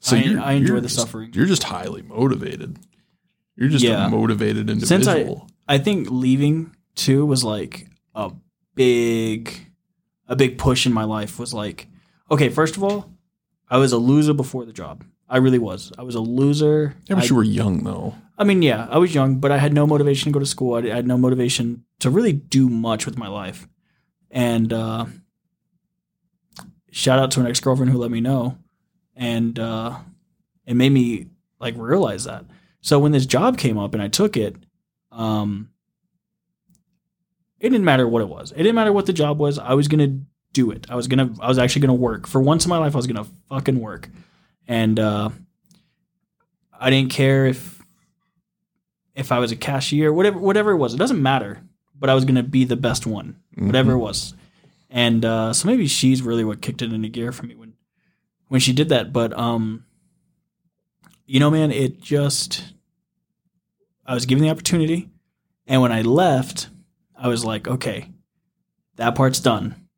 [0.00, 1.30] So I- I enjoy the just- suffering.
[1.32, 2.78] You're just highly motivated.
[3.56, 4.06] You're just Yeah.
[4.06, 5.34] a motivated Since I-
[5.68, 8.32] I think leaving too was like a
[8.74, 9.68] big,
[10.26, 11.38] a big push in my life.
[11.38, 11.86] Was like,
[12.30, 13.12] okay, first of all,
[13.68, 15.04] I was a loser before the job.
[15.28, 15.92] I really was.
[15.98, 16.96] I was a loser.
[17.08, 18.14] yeah, but I, you were young though.
[18.38, 20.74] I mean, yeah, I was young, but I had no motivation to go to school.
[20.74, 23.68] I, I had no motivation to really do much with my life.
[24.30, 25.06] And uh,
[26.90, 28.58] shout out to an ex girlfriend who let me know,
[29.14, 29.98] and uh,
[30.66, 31.26] it made me
[31.60, 32.44] like realize that.
[32.80, 34.56] So when this job came up and I took it,
[35.10, 35.70] um,
[37.60, 38.52] it didn't matter what it was.
[38.52, 39.58] It didn't matter what the job was.
[39.58, 40.20] I was gonna
[40.52, 40.86] do it.
[40.90, 41.34] I was gonna.
[41.40, 42.26] I was actually gonna work.
[42.26, 44.08] For once in my life, I was gonna fucking work,
[44.66, 45.30] and uh,
[46.78, 47.82] I didn't care if
[49.14, 50.94] if I was a cashier, whatever whatever it was.
[50.94, 51.62] It doesn't matter.
[51.98, 54.34] But I was gonna be the best one, whatever it was.
[54.90, 57.72] And uh, so maybe she's really what kicked it into gear for me when
[58.48, 59.12] when she did that.
[59.14, 59.86] But um,
[61.24, 62.74] you know, man, it just
[64.04, 65.08] I was given the opportunity,
[65.66, 66.68] and when I left,
[67.18, 68.10] I was like, okay,
[68.96, 69.88] that part's done.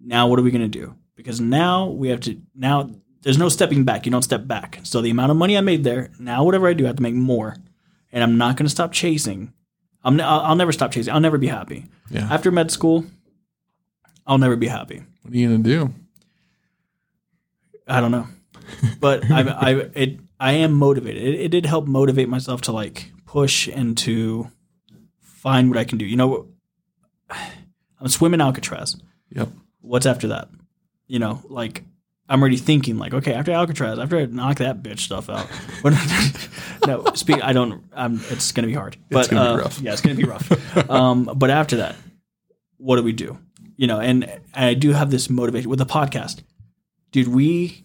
[0.00, 0.96] Now what are we gonna do?
[1.14, 2.90] Because now we have to now
[3.22, 4.04] there's no stepping back.
[4.04, 4.80] You don't step back.
[4.82, 7.02] So the amount of money I made there, now whatever I do, I have to
[7.02, 7.56] make more,
[8.10, 9.52] and I'm not gonna stop chasing.
[10.04, 11.12] I'm I'll, I'll never stop chasing.
[11.12, 11.86] I'll never be happy.
[12.10, 12.26] Yeah.
[12.30, 13.04] After med school,
[14.26, 15.02] I'll never be happy.
[15.22, 15.94] What are you gonna do?
[17.86, 18.26] I don't know,
[19.00, 21.22] but I, I, it, I am motivated.
[21.22, 24.50] It, it did help motivate myself to like push and to
[25.42, 26.04] find what I can do.
[26.04, 26.48] You know,
[28.00, 28.96] I'm swimming Alcatraz.
[29.30, 29.48] Yep.
[29.80, 30.48] What's after that?
[31.08, 31.82] You know, like
[32.28, 35.48] I'm already thinking like, okay, after Alcatraz, after I knock that bitch stuff out.
[36.84, 37.40] No, speak.
[37.44, 37.84] I don't.
[37.94, 38.20] I'm.
[38.30, 38.96] It's gonna be hard.
[39.08, 39.80] But gonna be uh, rough.
[39.80, 40.50] Yeah, it's gonna be rough.
[40.90, 41.94] um, but after that,
[42.78, 43.38] what do we do?
[43.76, 46.42] You know, and I do have this motivation with the podcast,
[47.12, 47.28] dude.
[47.28, 47.84] We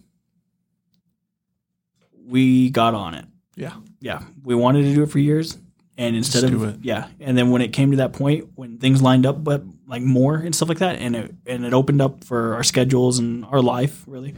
[2.25, 3.25] we got on it.
[3.55, 3.73] Yeah.
[3.99, 5.59] Yeah, we wanted to do it for years,
[5.97, 9.01] and instead Just of yeah, and then when it came to that point when things
[9.01, 12.23] lined up, but like more and stuff like that, and it and it opened up
[12.23, 14.35] for our schedules and our life really.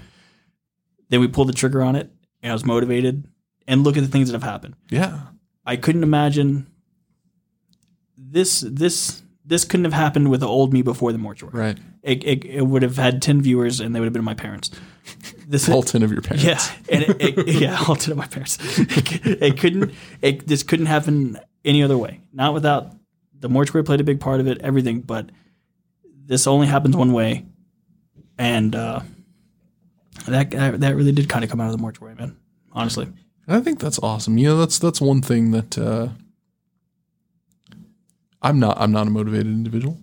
[1.09, 3.27] Then we pulled the trigger on it, and I was motivated.
[3.67, 4.73] And look at the things that have happened.
[4.89, 5.19] Yeah.
[5.63, 6.65] I couldn't imagine
[8.17, 11.57] this this this couldn't have happened with the old me before the mortuary.
[11.57, 11.77] Right.
[12.01, 14.71] It, it, it would have had ten viewers, and they would have been my parents.
[15.47, 16.43] This All ten of your parents.
[16.45, 18.57] yeah, and it, it, yeah, all ten of my parents.
[18.79, 19.93] It, it couldn't.
[20.21, 22.21] It, this couldn't happen any other way.
[22.33, 22.93] Not without
[23.39, 24.59] the mortuary played a big part of it.
[24.61, 25.29] Everything, but
[26.25, 27.45] this only happens one way,
[28.37, 28.99] and uh,
[30.27, 32.37] that that really did kind of come out of the mortuary, man.
[32.71, 33.07] Honestly,
[33.47, 34.37] I think that's awesome.
[34.37, 36.09] You know, that's that's one thing that uh,
[38.41, 38.79] I'm not.
[38.79, 39.97] I'm not a motivated individual.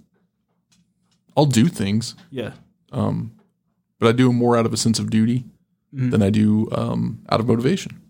[1.37, 2.53] I'll do things, yeah,
[2.93, 3.33] um,
[3.99, 5.45] but I do them more out of a sense of duty
[5.95, 6.11] Mhm.
[6.11, 8.01] than I do um, out of motivation.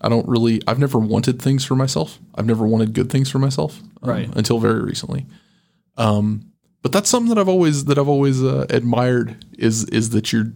[0.00, 0.62] I don't really.
[0.66, 2.18] I've never wanted things for myself.
[2.34, 4.36] I've never wanted good things for myself, um, Right.
[4.36, 5.26] Until very recently.
[5.96, 10.32] Um, but that's something that I've always that I've always uh, admired is is that
[10.32, 10.52] you're,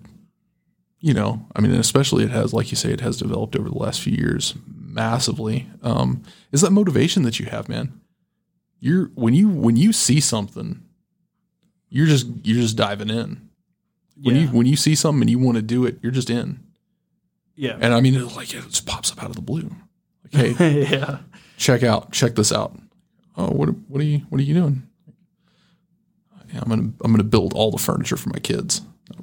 [1.00, 3.78] you know, I mean, especially it has, like you say, it has developed over the
[3.78, 5.68] last few years massively.
[5.82, 6.22] Um,
[6.52, 8.00] is that motivation that you have, man?
[8.78, 10.82] You're when you when you see something
[11.92, 13.50] you're just you're just diving in.
[14.22, 16.60] When you when you see something and you want to do it, you're just in.
[17.54, 17.76] Yeah.
[17.80, 19.70] And I mean, it, like it just pops up out of the blue.
[20.32, 21.18] Like, hey, yeah.
[21.56, 22.76] check out, check this out.
[23.36, 24.82] Oh, what what are you what are you doing?
[26.52, 28.82] Yeah, I'm gonna I'm gonna build all the furniture for my kids.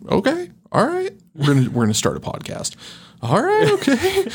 [0.10, 1.12] Okay, all right.
[1.36, 2.76] We're gonna we're gonna start a podcast.
[3.22, 4.28] All right, okay.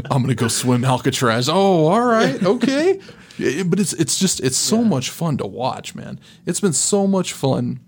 [0.10, 1.48] I'm gonna go swim Alcatraz.
[1.48, 2.98] Oh, all right, okay.
[3.38, 6.18] Yeah, But it's it's just it's so much fun to watch, man.
[6.46, 7.80] It's been so much fun.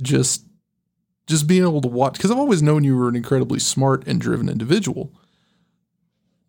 [0.00, 0.44] Just
[1.26, 4.20] just being able to watch because I've always known you were an incredibly smart and
[4.20, 5.12] driven individual,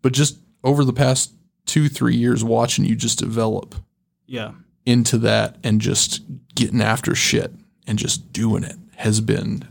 [0.01, 1.33] but just over the past
[1.65, 3.75] two three years watching you just develop
[4.25, 4.51] Yeah.
[4.85, 6.21] into that and just
[6.55, 7.51] getting after shit
[7.85, 9.67] and just doing it has been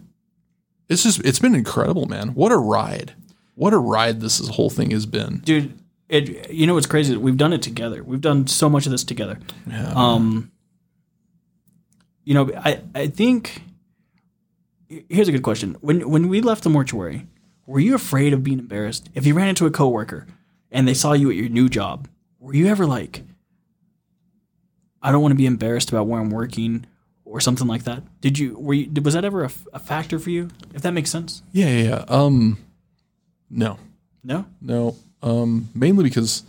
[0.89, 3.15] it's just it's been incredible man what a ride
[3.55, 5.79] what a ride this whole thing has been Dude,
[6.11, 7.17] it you know what's crazy?
[7.17, 8.05] We've done it together.
[8.05, 9.39] We've done so much of this together.
[9.67, 9.93] yeah.
[9.97, 10.51] Um
[12.25, 13.63] you know, I I think
[14.89, 15.77] here's a good question.
[15.81, 17.27] When when we left the mortuary,
[17.67, 19.09] were you afraid of being embarrassed?
[19.15, 20.27] If you ran into a coworker
[20.71, 22.09] and they saw you at your new job,
[22.39, 23.23] were you ever like
[25.03, 26.87] I don't want to be embarrassed about where I'm working
[27.25, 28.03] or something like that?
[28.21, 30.49] Did you were you was that ever a, a factor for you?
[30.75, 31.43] If that makes sense?
[31.53, 32.59] yeah yeah yeah um
[33.51, 33.79] no
[34.25, 34.45] No?
[34.61, 36.43] no um mainly because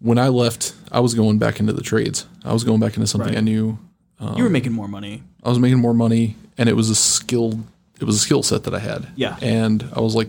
[0.00, 3.06] when i left i was going back into the trades i was going back into
[3.06, 3.38] something Right.
[3.38, 3.78] i knew
[4.36, 5.22] you were making more money.
[5.46, 7.60] I was making more money and it was a skill
[8.00, 9.08] it was a skill set that I had.
[9.16, 9.38] Yeah.
[9.40, 10.28] And I was like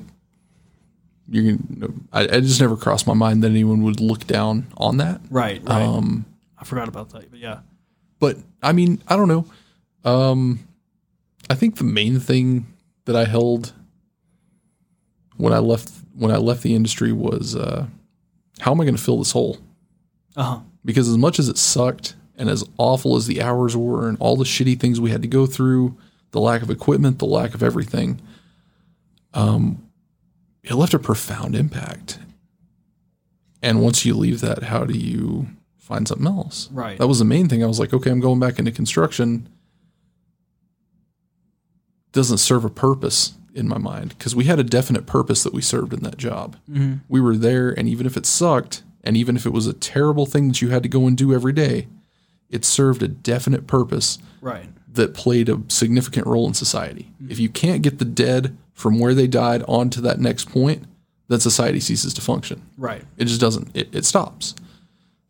[1.29, 4.97] you're gonna, I, I just never crossed my mind that anyone would look down on
[4.97, 5.19] that.
[5.29, 5.81] Right, right.
[5.81, 6.25] Um
[6.57, 7.59] I forgot about that, but yeah.
[8.19, 9.45] but I mean, I don't know.
[10.05, 10.59] Um
[11.49, 12.67] I think the main thing
[13.05, 13.73] that I held
[15.37, 17.87] when I left when I left the industry was uh
[18.59, 19.57] how am I going to fill this hole?
[20.35, 20.59] Uh-huh.
[20.85, 24.35] because as much as it sucked and as awful as the hours were and all
[24.35, 25.97] the shitty things we had to go through,
[26.31, 28.21] the lack of equipment, the lack of everything,
[29.33, 29.83] um,
[30.63, 32.19] it left a profound impact.
[33.61, 36.69] And once you leave that, how do you find something else?
[36.71, 36.97] Right.
[36.97, 37.63] That was the main thing.
[37.63, 39.49] I was like, okay, I'm going back into construction.
[42.11, 45.61] Doesn't serve a purpose in my mind because we had a definite purpose that we
[45.61, 46.55] served in that job.
[47.09, 50.25] We were there, and even if it sucked, and even if it was a terrible
[50.25, 51.87] thing that you had to go and do every day,
[52.49, 54.69] it served a definite purpose Right.
[54.93, 57.11] that played a significant role in society.
[57.19, 57.31] Hmm.
[57.31, 60.83] If you can't get the dead from where they died onto that next point,
[61.27, 62.61] then society ceases to function.
[62.77, 63.03] Right.
[63.17, 63.75] It just doesn't.
[63.75, 64.55] It, it stops.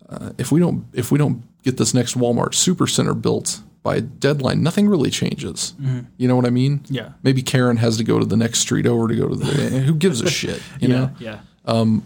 [0.10, 4.62] Uh, if we don't, if we don't get this next Walmart supercenter built by deadline,
[4.64, 5.74] nothing really changes.
[5.82, 6.00] Mm-hmm.
[6.18, 6.82] You know what I mean?
[6.88, 7.14] Yeah.
[7.24, 9.46] Maybe Karen has to go to the next street over to go to the.
[9.82, 10.62] who gives a shit?
[10.80, 11.12] You know.
[11.20, 11.40] Yeah.
[11.66, 12.04] Um,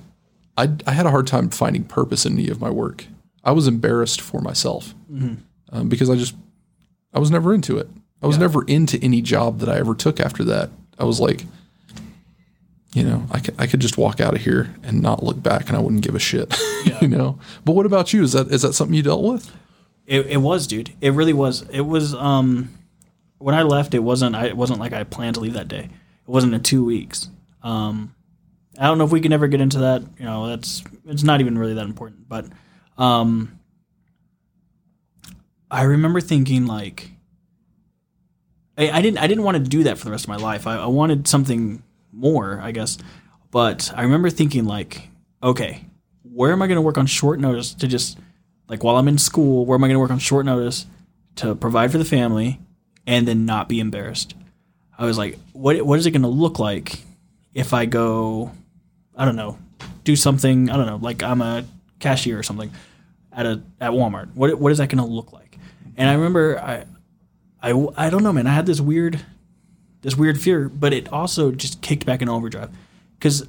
[0.58, 3.06] I, I had a hard time finding purpose in any of my work.
[3.44, 4.94] I was embarrassed for myself
[5.72, 6.36] um, because I just
[7.14, 7.90] I was never into it.
[8.22, 10.70] I was never into any job that I ever took after that.
[11.00, 11.44] I was like,
[12.94, 15.68] you know, I could, I could just walk out of here and not look back,
[15.68, 16.56] and I wouldn't give a shit.
[17.02, 17.40] you know.
[17.66, 18.22] But what about you?
[18.24, 19.52] Is that is that something you dealt with?
[20.06, 20.94] It, it was, dude.
[21.02, 21.64] It really was.
[21.70, 22.14] It was.
[22.14, 22.78] Um,
[23.38, 24.36] when I left, it wasn't.
[24.36, 25.86] I it wasn't like I planned to leave that day.
[25.86, 27.30] It wasn't in two weeks.
[27.64, 28.14] Um,
[28.78, 30.04] I don't know if we can ever get into that.
[30.20, 32.28] You know, that's it's not even really that important.
[32.28, 32.46] But
[32.98, 33.60] um,
[35.70, 37.12] I remember thinking like,
[38.78, 39.20] I, I didn't.
[39.20, 40.68] I didn't want to do that for the rest of my life.
[40.68, 42.98] I, I wanted something more, I guess.
[43.52, 45.10] But I remember thinking like,
[45.44, 45.86] okay,
[46.24, 48.18] where am I going to work on short notice to just
[48.68, 50.86] like while I'm in school, where am I going to work on short notice
[51.36, 52.60] to provide for the family
[53.06, 54.34] and then not be embarrassed?
[54.98, 57.02] I was like, what what is it going to look like
[57.54, 58.52] if I go,
[59.16, 59.58] I don't know,
[60.04, 61.66] do something, I don't know, like I'm a
[62.02, 62.72] cashier or something
[63.32, 64.34] at a at Walmart.
[64.36, 65.58] What what is that going to look like?
[65.96, 66.86] And I remember I
[67.62, 68.48] I I don't know, man.
[68.48, 69.24] I had this weird
[70.02, 72.70] this weird fear, but it also just kicked back in overdrive
[73.20, 73.48] cuz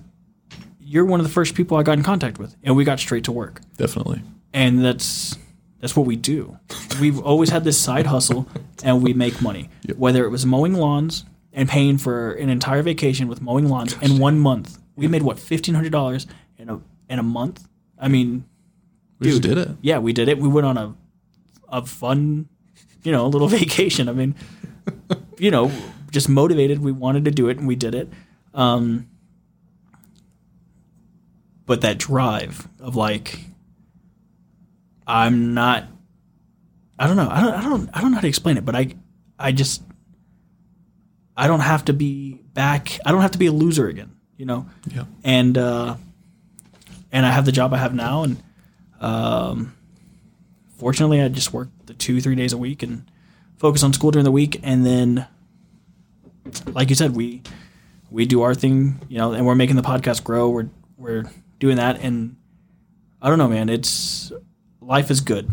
[0.79, 3.25] you're one of the first people I got in contact with and we got straight
[3.25, 4.21] to work Definitely.
[4.53, 5.37] and that's
[5.81, 6.59] that's what we do.
[7.01, 8.47] We've always had this side hustle,
[8.85, 9.69] and we make money.
[9.97, 14.19] Whether it was mowing lawns and paying for an entire vacation with mowing lawns in
[14.21, 17.67] one month, we made what fifteen hundred dollars in a in a month.
[18.03, 18.45] I mean,
[19.21, 19.43] We Dude.
[19.43, 19.69] did it.
[19.81, 20.39] yeah, we did it.
[20.39, 20.95] We went on a
[21.69, 22.49] a fun,
[23.05, 24.09] you know, little vacation.
[24.09, 24.35] I mean,
[25.39, 25.71] you know,
[26.11, 26.81] just motivated.
[26.81, 28.09] We wanted to do it, and we did it.
[28.53, 29.09] Um,
[31.67, 33.39] but that drive of like,
[35.07, 35.85] I'm not.
[36.99, 37.29] I don't know.
[37.31, 37.55] I don't.
[37.55, 37.91] I don't.
[37.95, 38.65] I don't know how to explain it.
[38.65, 38.95] But I,
[39.39, 39.83] I just.
[41.37, 42.99] I don't have to be back.
[43.07, 44.11] I don't have to be a loser again.
[44.37, 45.05] You know Yeah.
[45.23, 45.97] and uh,
[47.13, 48.43] and I have the job I have now, and
[49.01, 49.75] um,
[50.79, 53.05] fortunately, I just work the two three days a week and
[53.59, 55.27] focus on school during the week, and then,
[56.67, 57.43] like you said, we
[58.11, 60.49] we do our thing, you know, and we're making the podcast grow.
[60.49, 61.25] We're we're
[61.59, 62.37] doing that, and
[63.21, 63.69] I don't know, man.
[63.69, 64.33] It's
[64.81, 65.51] life is good.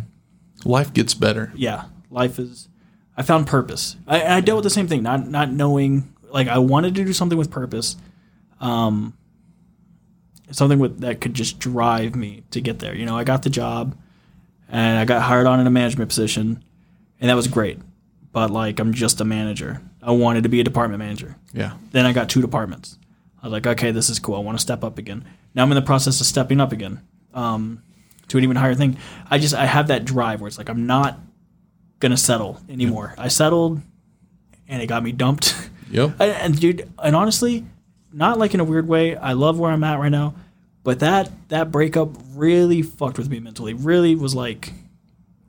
[0.66, 1.52] Life gets better.
[1.56, 2.68] Yeah, life is.
[3.16, 3.98] I found purpose.
[4.08, 6.14] I, I dealt with the same thing, not not knowing.
[6.32, 7.96] Like I wanted to do something with purpose,
[8.60, 9.18] um,
[10.52, 12.96] something with that could just drive me to get there.
[12.96, 13.98] You know, I got the job,
[14.68, 16.64] and I got hired on in a management position,
[17.20, 17.80] and that was great.
[18.32, 19.82] But like, I'm just a manager.
[20.02, 21.36] I wanted to be a department manager.
[21.54, 21.74] Yeah.
[21.92, 22.98] Then I got two departments.
[23.42, 24.36] I was like, okay, this is cool.
[24.36, 25.26] I want to step up again.
[25.56, 27.02] Now I'm in the process of stepping up again
[27.34, 27.82] um,
[28.28, 28.98] to an even higher thing.
[29.30, 31.20] I just I have that drive where it's like I'm not
[32.00, 33.16] gonna settle anymore.
[33.18, 33.82] I settled,
[34.68, 35.70] and it got me dumped.
[35.92, 36.12] Yep.
[36.20, 37.66] and, and dude, and honestly,
[38.12, 39.16] not like in a weird way.
[39.16, 40.36] I love where I'm at right now,
[40.84, 43.74] but that that breakup really fucked with me mentally.
[43.74, 44.74] Really was like,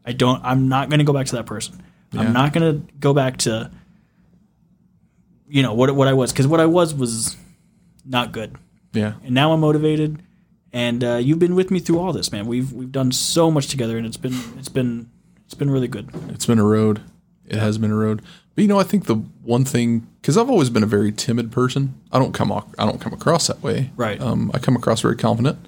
[0.04, 0.40] I don't.
[0.44, 1.82] I'm not gonna go back to that person.
[2.12, 2.20] Yeah.
[2.22, 3.70] I'm not gonna go back to.
[5.48, 7.36] You know what what I was because what I was was
[8.04, 8.56] not good,
[8.92, 9.14] Yeah.
[9.24, 10.22] and now I'm motivated.
[10.72, 12.46] And uh, you've been with me through all this, man.
[12.46, 15.10] We've we've done so much together, and it's been it's been
[15.44, 16.08] it's been really good.
[16.28, 17.00] It's been a road.
[17.46, 18.22] It has been a road.
[18.60, 21.94] You know, I think the one thing because I've always been a very timid person.
[22.12, 23.90] I don't come off, I don't come across that way.
[23.96, 24.20] Right.
[24.20, 25.58] Um, I come across very confident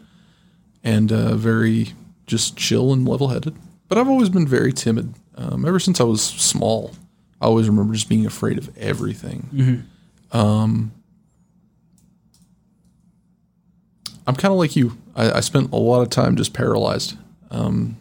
[0.84, 1.95] and uh, very
[2.26, 3.57] just chill and level headed.
[3.88, 5.14] But I've always been very timid.
[5.36, 6.93] Um, ever since I was small,
[7.40, 9.49] I always remember just being afraid of everything.
[10.32, 10.93] Um,
[14.26, 14.99] I'm kind of like you.
[15.16, 17.16] I, I spent a lot of time just paralyzed.
[17.51, 17.97] Um,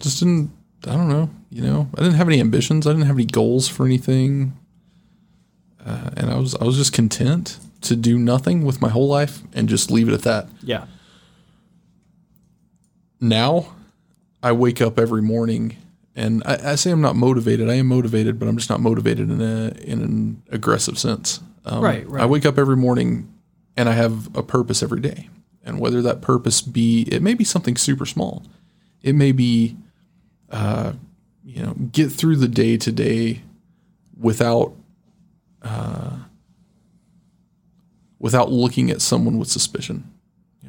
[0.00, 0.50] just didn't.
[0.86, 1.30] I don't know.
[1.54, 2.84] You know, I didn't have any ambitions.
[2.84, 4.54] I didn't have any goals for anything,
[5.86, 9.40] uh, and I was I was just content to do nothing with my whole life
[9.52, 10.48] and just leave it at that.
[10.62, 10.86] Yeah,
[13.20, 13.72] Now,
[14.42, 15.76] I wake up every morning
[16.16, 17.68] and I, I say I'm not motivated.
[17.70, 21.40] I am motivated, but I'm just not motivated in a in an aggressive sense.
[21.64, 22.22] Um, Right, right.
[22.22, 23.32] I wake up every morning
[23.76, 25.28] and I have a purpose every day,
[25.64, 28.42] and whether that purpose be it may be something super small,
[29.02, 29.76] it may be,
[30.50, 30.92] uh,
[31.44, 33.42] you know, get through the day to day
[34.18, 34.74] without.
[35.62, 36.10] Uh,
[38.18, 40.10] without looking at someone with suspicion.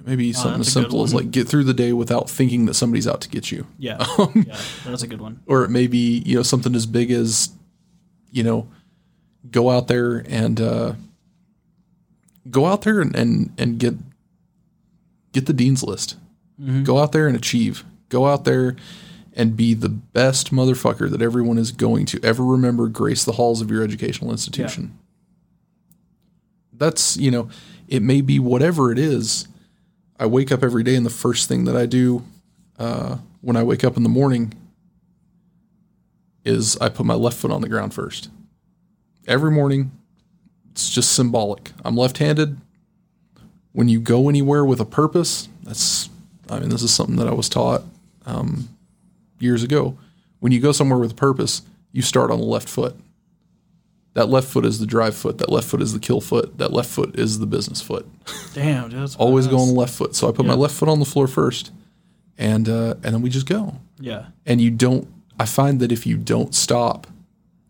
[0.05, 3.21] Maybe something as simple as like get through the day without thinking that somebody's out
[3.21, 4.57] to get you yeah, Um, yeah.
[4.85, 5.39] That's a good one.
[5.47, 7.49] or it may be you know something as big as
[8.29, 8.67] you know
[9.49, 10.93] go out there and uh,
[12.51, 13.95] go out there and, and and get
[15.31, 16.17] get the dean's list
[16.83, 18.75] go out there and achieve go out there
[19.35, 23.61] and be the best motherfucker that everyone is going to ever remember grace the halls
[23.61, 24.97] of your educational institution
[26.73, 27.49] that's you know
[27.87, 29.47] it may be whatever it is
[30.19, 32.23] i wake up every day and the first thing that i do
[32.79, 34.53] uh, when i wake up in the morning
[36.45, 38.29] is I put my left foot on the ground first.
[39.27, 39.91] Every morning,
[40.71, 41.71] it's just symbolic.
[41.83, 42.57] I'm left handed.
[43.73, 46.09] When you go anywhere with a purpose, that's,
[46.49, 47.83] I mean, this is something that I was taught
[48.25, 48.69] um,
[49.39, 49.97] years ago.
[50.39, 51.61] When you go somewhere with a purpose,
[51.91, 52.95] you start on the left foot.
[54.13, 55.39] That left foot is the drive foot.
[55.39, 56.57] That left foot is the kill foot.
[56.57, 58.07] That left foot is the business foot.
[58.53, 60.15] Damn, dude, that's Always go on the left foot.
[60.15, 61.71] So I put my left foot on the floor first,
[62.37, 65.07] and uh, and then we just go Yeah, and you don't
[65.37, 67.07] i find that if you don't stop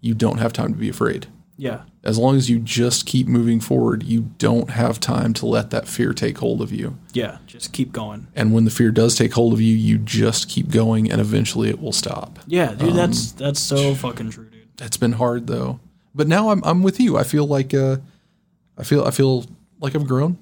[0.02, 1.26] you don't have time to be afraid
[1.58, 5.70] yeah, as long as you just keep moving forward you don't have time to let
[5.72, 6.98] that fear take hold of you.
[7.14, 7.38] Yeah.
[7.48, 8.28] Just keep going.
[8.36, 11.70] and when the fear does take hold of you you just keep going and eventually
[11.70, 12.40] it will stop.
[12.46, 14.68] Yeah, dude, Um, that's that's so fucking true, dude.
[14.82, 15.80] it's been hard though.
[16.14, 17.18] But now i'm, I'm with you.
[17.18, 17.98] I feel like uh,
[18.78, 19.46] i feel i feel
[19.80, 20.38] like i've grown.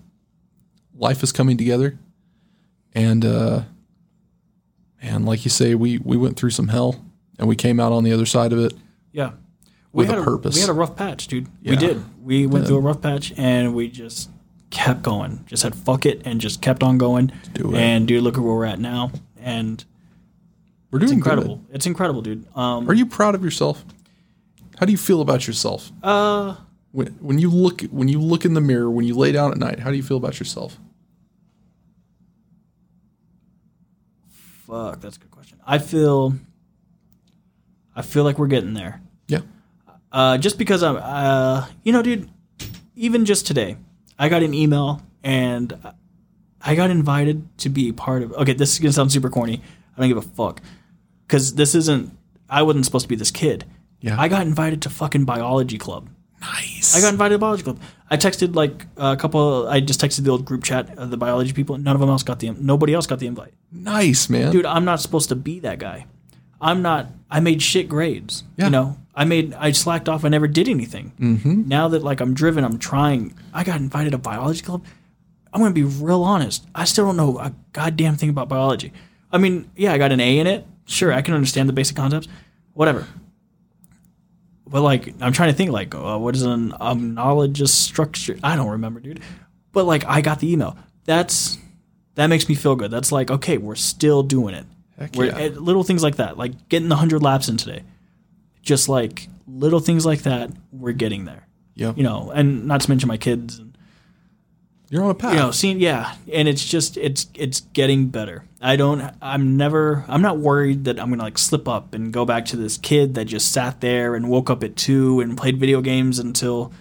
[0.95, 1.97] Life is coming together.
[2.95, 3.63] And uh
[5.01, 7.03] and like you say we we went through some hell
[7.37, 8.73] and we came out on the other side of it.
[9.11, 9.31] Yeah,
[9.93, 10.55] With we a had purpose.
[10.55, 11.47] we had a rough patch, dude.
[11.63, 12.03] We did.
[12.25, 12.69] We went did.
[12.69, 14.29] through a rough patch, and we just
[14.71, 15.43] kept going.
[15.45, 17.31] Just said fuck it, and just kept on going.
[17.53, 17.77] do it.
[17.79, 19.85] And dude, look at where we're at now, and
[20.89, 21.57] we're it's doing incredible.
[21.57, 21.75] good.
[21.75, 22.45] It's incredible, dude.
[22.55, 23.85] Um, Are you proud of yourself?
[24.79, 25.91] How do you feel about yourself?
[26.01, 26.55] uh,
[26.91, 29.57] When, when you look when you look in the mirror, when you lay down at
[29.59, 30.79] night, how do you feel about yourself?
[34.65, 35.59] fuck, that's a good question.
[35.67, 36.33] I feel,
[37.95, 39.01] I feel like we're getting there.
[39.27, 39.41] Yeah.
[40.13, 42.29] Uh, just because I'm, uh, you know, dude,
[42.95, 43.77] even just today,
[44.19, 45.75] I got an email and
[46.61, 48.31] I got invited to be part of.
[48.33, 49.61] Okay, this is gonna sound super corny.
[49.97, 50.61] I don't give a fuck
[51.27, 52.15] because this isn't.
[52.47, 53.65] I wasn't supposed to be this kid.
[54.01, 54.15] Yeah.
[54.19, 56.09] I got invited to fucking biology club.
[56.41, 56.95] Nice.
[56.95, 57.79] I got invited to biology club.
[58.09, 59.67] I texted like a couple.
[59.67, 61.77] I just texted the old group chat of the biology people.
[61.77, 62.51] None of them else got the.
[62.51, 63.53] Nobody else got the invite.
[63.71, 64.51] nice, man.
[64.51, 66.05] Dude, I'm not supposed to be that guy.
[66.61, 67.07] I'm not.
[67.31, 68.43] I made shit grades.
[68.57, 68.65] Yeah.
[68.65, 69.53] You know, I made.
[69.53, 70.25] I slacked off.
[70.25, 71.13] I never did anything.
[71.19, 71.67] Mm-hmm.
[71.67, 73.35] Now that like I'm driven, I'm trying.
[73.53, 74.83] I got invited to biology club.
[75.53, 76.65] I'm gonna be real honest.
[76.73, 78.91] I still don't know a goddamn thing about biology.
[79.31, 80.65] I mean, yeah, I got an A in it.
[80.85, 82.27] Sure, I can understand the basic concepts.
[82.73, 83.07] Whatever.
[84.65, 88.37] But like, I'm trying to think like, uh, what is an homologous structure?
[88.43, 89.19] I don't remember, dude.
[89.71, 90.75] But like, I got the email.
[91.05, 91.59] That's
[92.15, 92.89] that makes me feel good.
[92.89, 94.65] That's like, okay, we're still doing it.
[95.27, 95.47] Yeah.
[95.59, 97.83] little things like that, like getting the hundred laps in today.
[98.63, 101.45] Just like little things like that, we're getting there.
[101.75, 101.97] Yep.
[101.97, 103.77] You know, and not to mention my kids and
[104.89, 105.33] You're on a path.
[105.33, 108.45] you know, seeing yeah, and it's just it's it's getting better.
[108.61, 112.25] I don't I'm never I'm not worried that I'm gonna like slip up and go
[112.25, 115.57] back to this kid that just sat there and woke up at two and played
[115.59, 116.71] video games until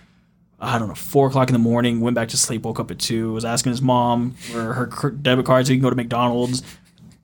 [0.60, 3.00] I don't know four o'clock in the morning, went back to sleep, woke up at
[3.00, 6.62] two, was asking his mom for her debit card so he can go to McDonald's.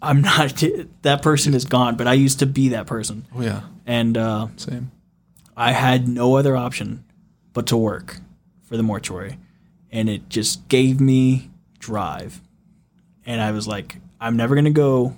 [0.01, 0.63] I'm not
[1.03, 3.63] that person is gone, but I used to be that person, oh yeah.
[3.87, 4.93] and uh, Same.
[5.57, 7.05] I had no other option
[7.53, 8.21] but to work
[8.63, 9.39] for the mortuary.
[9.91, 12.41] And it just gave me drive.
[13.27, 15.17] And I was like, I'm never going to go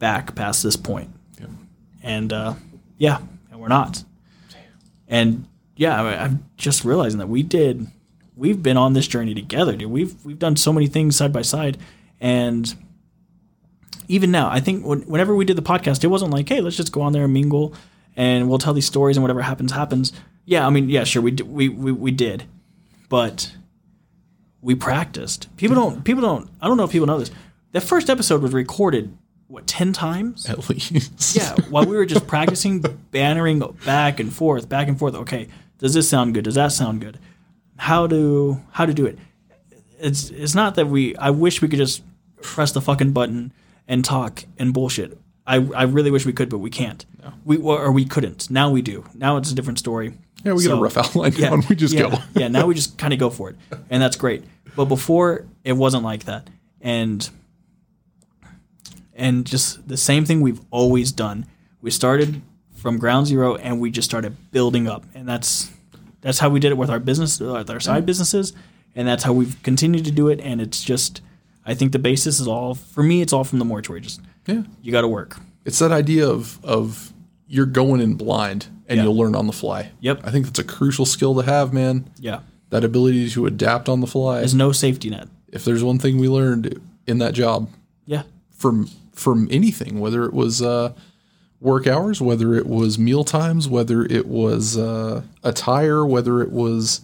[0.00, 1.10] back past this point.
[1.38, 1.50] Yep.
[2.02, 2.54] And uh,
[2.96, 3.20] yeah,
[3.52, 4.02] and we're not.
[5.06, 7.86] And yeah, I, I'm just realizing that we did,
[8.36, 9.90] we've been on this journey together, dude.
[9.90, 11.78] We've, we've done so many things side by side.
[12.20, 12.74] And
[14.08, 16.76] even now, I think when, whenever we did the podcast, it wasn't like, hey, let's
[16.76, 17.74] just go on there and mingle
[18.16, 20.12] and we'll tell these stories and whatever happens, happens.
[20.44, 22.44] Yeah, I mean, yeah, sure, we, d- we, we, we did.
[23.08, 23.54] But
[24.62, 25.54] we practiced.
[25.56, 27.30] People don't, people don't, I don't know if people know this.
[27.72, 30.48] That first episode was recorded, what, 10 times?
[30.48, 31.36] At least.
[31.36, 32.80] Yeah, while we were just practicing,
[33.12, 35.14] bannering back and forth, back and forth.
[35.14, 35.48] Okay,
[35.78, 36.44] does this sound good?
[36.44, 37.18] Does that sound good?
[37.76, 39.18] How to how to do it?
[40.00, 41.14] It's it's not that we.
[41.16, 42.02] I wish we could just
[42.42, 43.52] press the fucking button
[43.88, 45.18] and talk and bullshit.
[45.46, 47.04] I I really wish we could, but we can't.
[47.44, 48.50] We or we couldn't.
[48.50, 49.04] Now we do.
[49.14, 50.14] Now it's a different story.
[50.44, 51.62] Yeah, we get a rough outline down.
[51.68, 52.18] We just yeah, go.
[52.34, 53.56] yeah, now we just kind of go for it,
[53.90, 54.44] and that's great.
[54.76, 56.48] But before it wasn't like that,
[56.80, 57.28] and
[59.14, 61.46] and just the same thing we've always done.
[61.80, 62.42] We started
[62.76, 65.70] from ground zero, and we just started building up, and that's
[66.20, 68.06] that's how we did it with our business, with our side mm.
[68.06, 68.52] businesses,
[68.94, 70.40] and that's how we've continued to do it.
[70.40, 71.20] And it's just,
[71.68, 73.20] I think the basis is all for me.
[73.20, 74.00] It's all from the mortuary.
[74.00, 74.62] Just Yeah.
[74.82, 75.38] you got to work.
[75.64, 77.12] It's that idea of of
[77.46, 79.04] you're going in blind and Yeah.
[79.04, 79.90] you'll learn on the fly.
[80.00, 80.20] Yep.
[80.24, 82.04] I think that's a crucial skill to have, man.
[82.20, 82.40] Yeah,
[82.70, 84.38] That ability to adapt on the fly.
[84.40, 85.28] there's no safety net.
[85.52, 87.68] If there's one thing we learned in that job
[88.06, 90.92] Yeah, from from anything, whether it was uh,
[91.60, 97.00] work hours, whether it was meal times, whether it was uh, attire, whether it was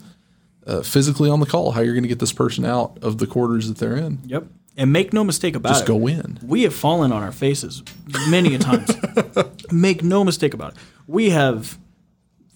[0.66, 3.26] uh, physically on the call, how you're going to get this person out of the
[3.26, 4.20] quarters that they're in.
[4.26, 4.44] yep.
[4.76, 5.86] And make no mistake about Just it.
[5.86, 6.38] Just go in.
[6.42, 7.84] We have fallen on our faces
[8.28, 8.90] many a times.
[9.70, 10.78] Make no mistake about it.
[11.06, 11.78] We have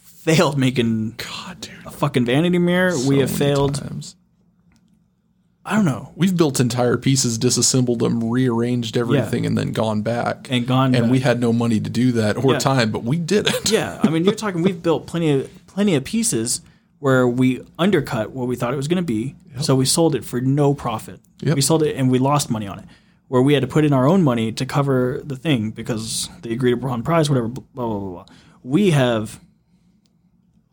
[0.02, 1.74] failed making God, dude.
[1.86, 2.92] a fucking vanity mirror.
[3.06, 3.76] we have failed.
[3.76, 4.16] times.
[5.64, 6.12] I don't know.
[6.16, 10.48] We've built entire pieces, disassembled them, rearranged everything, and then gone back.
[10.50, 12.59] And gone And we had no money to do that or Yeah.
[12.59, 13.70] time, but we did it.
[13.70, 14.62] Yeah, I mean, you're talking.
[14.62, 16.62] We've built plenty of plenty of pieces
[16.99, 20.24] where we undercut what we thought it was going to be, so we sold it
[20.24, 21.20] for no profit.
[21.40, 21.55] Yep.
[21.57, 22.84] We sold it and we lost money on it.
[23.28, 26.51] Where we had to put in our own money to cover the thing because they
[26.53, 27.49] agreed upon price, whatever.
[27.49, 28.09] Blah blah blah.
[28.11, 28.24] blah.
[28.62, 29.38] We have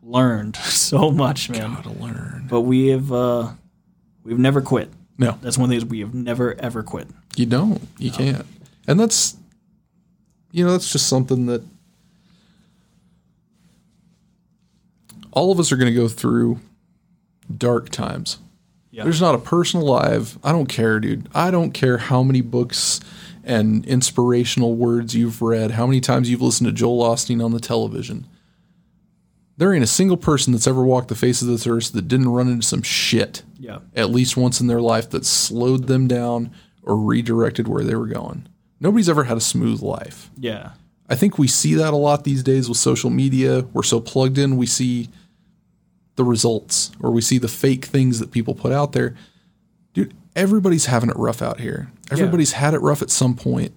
[0.02, 1.74] learned so much, man.
[1.74, 2.46] Gotta learn.
[2.48, 3.50] But we have uh,
[4.24, 4.90] we've never quit.
[5.18, 7.08] No, That's one of the things we have never ever quit.
[7.36, 7.80] you don't.
[7.98, 8.44] You can't.
[8.86, 9.34] And that's,
[10.52, 11.62] you know, that's just something that
[15.36, 16.58] all of us are going to go through
[17.56, 18.38] dark times.
[18.90, 19.04] Yeah.
[19.04, 20.38] There's not a person alive.
[20.42, 21.28] I don't care, dude.
[21.34, 22.98] I don't care how many books
[23.44, 27.60] and inspirational words you've read, how many times you've listened to Joel Osteen on the
[27.60, 28.26] television.
[29.58, 32.28] There ain't a single person that's ever walked the face of this earth that didn't
[32.30, 33.78] run into some shit Yeah.
[33.94, 36.50] at least once in their life that slowed them down
[36.82, 38.48] or redirected where they were going.
[38.80, 40.30] Nobody's ever had a smooth life.
[40.38, 40.72] Yeah.
[41.08, 43.62] I think we see that a lot these days with social media.
[43.72, 45.08] We're so plugged in, we see
[46.16, 49.14] the results or we see the fake things that people put out there.
[49.92, 51.90] Dude, everybody's having it rough out here.
[52.10, 53.72] Everybody's had it rough at some point.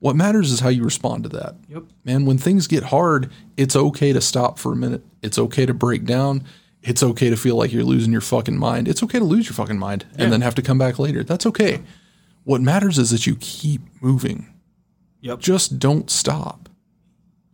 [0.00, 1.56] What matters is how you respond to that.
[1.68, 1.82] Yep.
[2.04, 5.02] Man, when things get hard, it's okay to stop for a minute.
[5.22, 6.44] It's okay to break down.
[6.82, 8.86] It's okay to feel like you're losing your fucking mind.
[8.86, 11.24] It's okay to lose your fucking mind and then have to come back later.
[11.24, 11.80] That's okay.
[12.44, 14.46] What matters is that you keep moving
[15.20, 15.40] Yep.
[15.40, 16.67] just don't stop.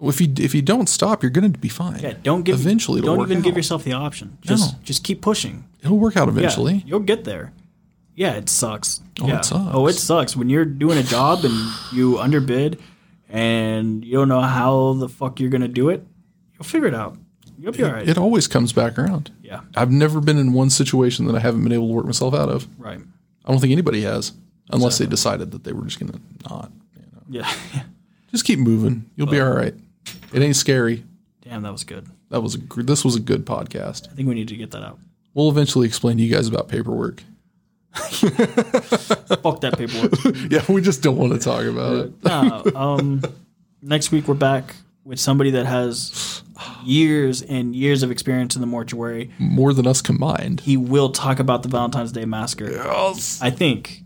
[0.08, 2.00] If you if you don't stop, you're going to be fine.
[2.00, 3.00] Yeah, don't give eventually.
[3.00, 4.38] Don't even give yourself the option.
[4.42, 4.78] Just No.
[4.84, 5.64] just keep pushing.
[5.82, 6.82] It'll work out Yeah, eventually.
[6.86, 7.52] you'll get there.
[8.14, 9.00] Yeah, it sucks.
[9.20, 9.40] Oh, it yeah.
[9.40, 9.70] sucks.
[9.74, 11.54] Oh, it sucks when you're doing a job and
[11.92, 12.80] you underbid
[13.28, 16.06] and you don't know how the fuck you're gonna do it.
[16.54, 17.16] You'll figure it out.
[17.58, 18.08] You'll be all right.
[18.08, 19.30] It always comes back around.
[19.42, 22.34] yeah, I've never been in one situation that I haven't been able to work myself
[22.34, 22.66] out of.
[22.78, 23.00] right.
[23.46, 24.32] I don't think anybody has,
[24.70, 26.72] unless they decided that they were just going to not.
[26.96, 27.22] You know.
[27.44, 27.82] Yeah.
[28.30, 29.08] Just keep moving.
[29.14, 29.74] You'll be all right.
[30.34, 31.04] It ain't scary.
[31.42, 32.06] Damn, that was good.
[32.30, 34.10] That was a, gr- this was a good podcast.
[34.10, 34.98] I think we need to get that out.
[35.34, 37.22] We'll eventually explain to you guys about paperwork.
[37.94, 40.12] Fuck that paperwork.
[40.50, 42.24] Yeah, we just don't want to talk about it.
[42.24, 43.22] no, um,
[43.82, 44.74] next week we're back
[45.04, 46.42] with somebody that has
[46.84, 49.30] years and years of experience in the mortuary.
[49.38, 50.60] More than us combined.
[50.60, 52.70] He will talk about the Valentine's Day massacre.
[52.70, 53.40] Yes.
[53.42, 54.00] I think.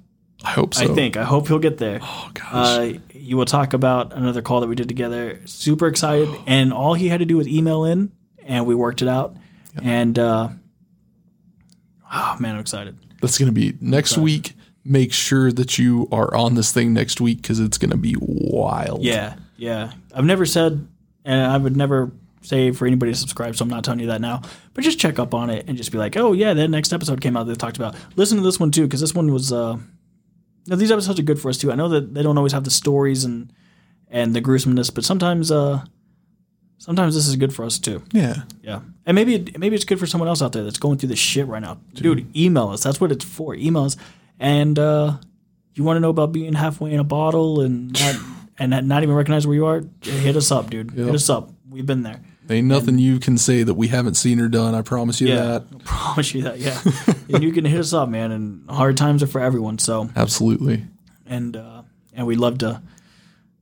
[0.44, 0.84] I hope so.
[0.84, 1.16] I think.
[1.16, 1.98] I hope he'll get there.
[2.02, 2.52] Oh gosh.
[2.52, 2.92] Uh,
[3.28, 5.38] he will talk about another call that we did together.
[5.44, 8.10] Super excited, and all he had to do was email in,
[8.42, 9.36] and we worked it out.
[9.82, 10.48] And uh,
[12.10, 12.96] oh man, I'm excited.
[13.20, 14.54] That's going to be next week.
[14.82, 18.16] Make sure that you are on this thing next week because it's going to be
[18.18, 19.02] wild.
[19.02, 19.92] Yeah, yeah.
[20.14, 20.88] I've never said,
[21.26, 22.10] and I would never
[22.40, 24.40] say for anybody to subscribe, so I'm not telling you that now.
[24.72, 27.20] But just check up on it and just be like, oh yeah, that next episode
[27.20, 27.94] came out that they talked about.
[28.16, 29.52] Listen to this one too, because this one was.
[29.52, 29.76] Uh,
[30.70, 31.70] know, these episodes are good for us too.
[31.72, 33.52] I know that they don't always have the stories and
[34.10, 35.84] and the gruesomeness, but sometimes uh,
[36.78, 38.02] sometimes this is good for us too.
[38.12, 38.42] Yeah.
[38.62, 41.10] Yeah, and maybe it, maybe it's good for someone else out there that's going through
[41.10, 41.78] this shit right now.
[41.94, 42.82] Dude, email us.
[42.82, 43.54] That's what it's for.
[43.54, 43.96] Email us,
[44.38, 45.16] and uh,
[45.74, 48.16] you want to know about being halfway in a bottle and not,
[48.58, 49.82] and not- not even recognize where you are.
[50.02, 50.90] Hit us up, dude.
[50.92, 51.50] Hit us up.
[51.70, 52.20] We've been there.
[52.50, 54.74] Ain't nothing you can say that we haven't seen or done.
[54.74, 55.64] I promise you Yeah, that.
[55.74, 56.58] I promise you that.
[56.58, 56.80] Yeah,
[57.32, 58.32] and you can hit us up, man.
[58.32, 59.78] And hard times are for everyone.
[59.78, 60.84] So, Absolutely.
[61.26, 61.82] and uh,
[62.14, 62.80] and we love to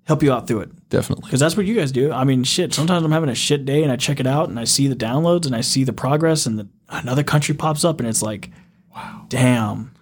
[0.04, 0.88] help you out through it.
[0.88, 1.24] Definitely.
[1.24, 2.12] because that's what you guys do.
[2.12, 2.72] I mean, shit.
[2.72, 4.94] Sometimes I'm having a shit day and I check it out and I see the
[4.94, 8.50] downloads and I see the progress and the, another country pops up and it's like,
[8.94, 9.92] wow, damn.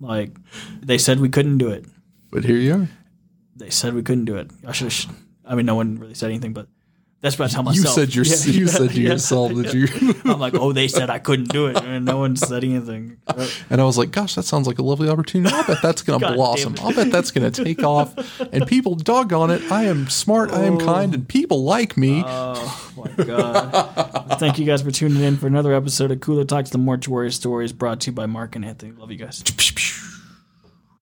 [0.00, 0.30] Like
[0.80, 1.84] they said we couldn't do it.
[2.30, 2.88] But here you are.
[3.56, 4.50] They said we couldn't do it.
[4.66, 4.92] I should.
[5.44, 6.66] I mean, no one really said anything, but
[7.24, 7.94] that's what I tell You myself.
[7.94, 9.10] said your, Yeah, you yeah, said to yeah.
[9.12, 9.88] yourself that you
[10.30, 13.16] I'm like, oh, they said I couldn't do it, and no one said anything.
[13.70, 15.54] and I was like, gosh, that sounds like a lovely opportunity.
[15.54, 16.74] I'll bet that's gonna blossom.
[16.82, 18.14] I'll bet that's gonna take off.
[18.52, 19.72] And people doggone it.
[19.72, 22.22] I am smart, I am kind, and people like me.
[22.26, 24.38] Oh my god!
[24.38, 27.72] Thank you guys for tuning in for another episode of Cooler Talks, the Mortuary Stories,
[27.72, 28.92] brought to you by Mark and Anthony.
[28.92, 30.13] Love you guys.